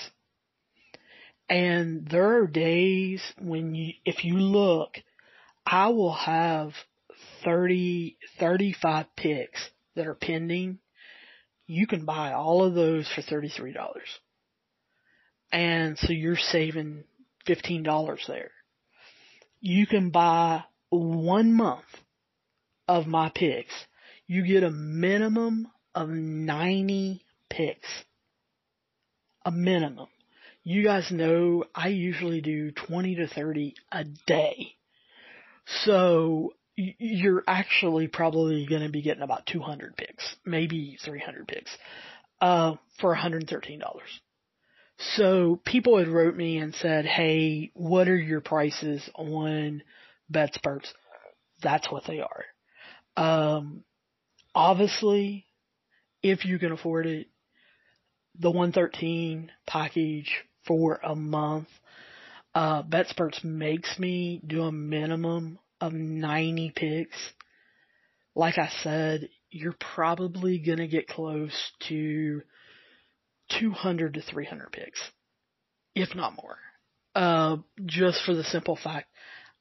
And 1.50 2.06
there 2.08 2.38
are 2.38 2.46
days 2.46 3.20
when 3.40 3.74
you, 3.74 3.94
if 4.04 4.24
you 4.24 4.34
look, 4.34 4.96
I 5.66 5.88
will 5.88 6.14
have 6.14 6.72
30, 7.44 8.16
35 8.38 9.06
picks 9.16 9.70
that 9.96 10.06
are 10.06 10.14
pending. 10.14 10.78
You 11.66 11.87
can 11.87 12.04
buy 12.04 12.32
all 12.32 12.64
of 12.64 12.74
those 12.74 13.11
for 13.14 13.22
$33. 13.22 13.74
And 15.50 15.98
so 15.98 16.12
you're 16.12 16.37
saving 16.37 17.04
$15 17.48 18.18
there. 18.28 18.52
You 19.61 19.87
can 19.87 20.11
buy 20.11 20.62
one 20.90 21.52
month 21.54 21.84
of 22.87 23.06
my 23.06 23.32
picks. 23.34 23.72
You 24.26 24.46
get 24.46 24.62
a 24.62 24.70
minimum 24.70 25.68
of 25.98 26.08
90 26.08 27.24
picks. 27.50 27.88
A 29.44 29.50
minimum. 29.50 30.06
You 30.62 30.84
guys 30.84 31.11
know 31.11 31.64
I 31.74 31.88
usually 31.88 32.40
do 32.40 32.70
20 32.70 33.16
to 33.16 33.26
30 33.26 33.74
a 33.90 34.04
day. 34.26 34.74
So 35.84 36.52
you're 36.76 37.42
actually 37.48 38.06
probably 38.06 38.64
going 38.66 38.82
to 38.82 38.90
be 38.90 39.02
getting 39.02 39.24
about 39.24 39.46
200 39.46 39.96
picks, 39.96 40.37
maybe 40.44 40.96
300 41.04 41.48
picks, 41.48 41.70
uh, 42.40 42.74
for 43.00 43.16
$113. 43.16 43.80
So 45.16 45.61
people 45.64 45.98
had 45.98 46.08
wrote 46.08 46.37
me 46.37 46.58
and 46.58 46.74
said, 46.74 47.06
hey, 47.06 47.72
what 47.74 48.08
are 48.08 48.16
your 48.16 48.40
prices 48.40 49.08
on 49.16 49.82
BetSperts? 50.32 50.92
That's 51.61 51.90
what 51.90 52.04
they 52.06 52.20
are. 52.20 52.44
Um, 53.16 53.82
obviously, 54.54 55.47
if 56.22 56.44
you 56.44 56.59
can 56.59 56.72
afford 56.72 57.07
it, 57.07 57.28
the 58.38 58.50
113 58.50 59.50
package 59.66 60.33
for 60.66 61.00
a 61.02 61.14
month, 61.14 61.68
uh, 62.54 62.83
BetSperts 62.83 63.44
makes 63.44 63.98
me 63.98 64.40
do 64.46 64.62
a 64.62 64.72
minimum 64.72 65.59
of 65.81 65.92
90 65.92 66.72
picks. 66.74 67.16
Like 68.35 68.59
I 68.59 68.68
said, 68.83 69.28
you're 69.50 69.76
probably 69.94 70.59
gonna 70.59 70.87
get 70.87 71.09
close 71.09 71.72
to 71.88 72.42
200 73.59 74.14
to 74.14 74.22
300 74.22 74.72
picks, 74.72 75.00
if 75.94 76.14
not 76.14 76.37
more. 76.37 76.59
Uh, 77.14 77.57
just 77.87 78.22
for 78.24 78.35
the 78.35 78.44
simple 78.44 78.76
fact, 78.76 79.09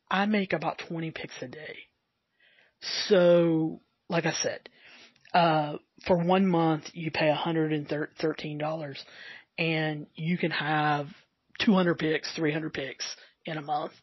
I 0.09 0.25
make 0.25 0.53
about 0.53 0.81
20 0.87 1.11
picks 1.11 1.41
a 1.41 1.47
day. 1.47 1.77
So, 3.07 3.81
like 4.09 4.25
I 4.25 4.33
said, 4.33 4.69
uh, 5.33 5.77
for 6.05 6.17
one 6.17 6.47
month 6.47 6.85
you 6.93 7.11
pay 7.11 7.33
$113 7.33 8.97
and 9.57 10.07
you 10.15 10.37
can 10.37 10.51
have 10.51 11.07
200 11.59 11.97
picks, 11.97 12.31
300 12.35 12.73
picks 12.73 13.15
in 13.45 13.57
a 13.57 13.61
month. 13.61 13.93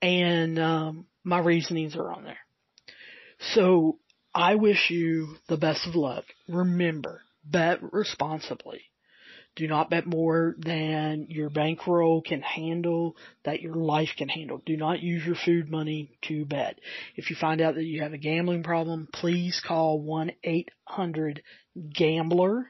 And, 0.00 0.58
um, 0.58 1.06
my 1.24 1.38
reasonings 1.38 1.96
are 1.96 2.12
on 2.12 2.24
there. 2.24 2.38
So 3.54 3.98
I 4.34 4.54
wish 4.54 4.90
you 4.90 5.36
the 5.48 5.56
best 5.56 5.86
of 5.86 5.94
luck. 5.94 6.24
Remember, 6.48 7.22
bet 7.44 7.78
responsibly. 7.92 8.82
Do 9.54 9.68
not 9.68 9.90
bet 9.90 10.06
more 10.06 10.56
than 10.58 11.26
your 11.28 11.50
bankroll 11.50 12.22
can 12.22 12.40
handle, 12.40 13.18
that 13.44 13.60
your 13.60 13.74
life 13.74 14.08
can 14.16 14.30
handle. 14.30 14.62
Do 14.64 14.78
not 14.78 15.02
use 15.02 15.26
your 15.26 15.34
food 15.34 15.70
money 15.70 16.16
to 16.28 16.46
bet. 16.46 16.78
If 17.16 17.28
you 17.28 17.36
find 17.36 17.60
out 17.60 17.74
that 17.74 17.84
you 17.84 18.00
have 18.02 18.14
a 18.14 18.18
gambling 18.18 18.62
problem, 18.62 19.08
please 19.12 19.60
call 19.66 20.02
1-800-GAMBLER. 20.02 22.66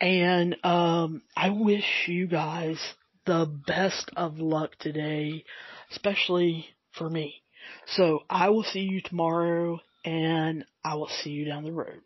And, 0.00 0.56
um, 0.64 1.20
I 1.36 1.50
wish 1.50 2.08
you 2.08 2.26
guys 2.26 2.78
the 3.26 3.46
best 3.66 4.10
of 4.16 4.38
luck 4.38 4.76
today, 4.78 5.44
especially 5.90 6.66
for 6.92 7.08
me. 7.08 7.42
So 7.86 8.24
I 8.28 8.48
will 8.48 8.64
see 8.64 8.80
you 8.80 9.00
tomorrow 9.02 9.78
and 10.04 10.64
I 10.84 10.96
will 10.96 11.10
see 11.22 11.30
you 11.30 11.44
down 11.44 11.64
the 11.64 11.72
road. 11.72 12.00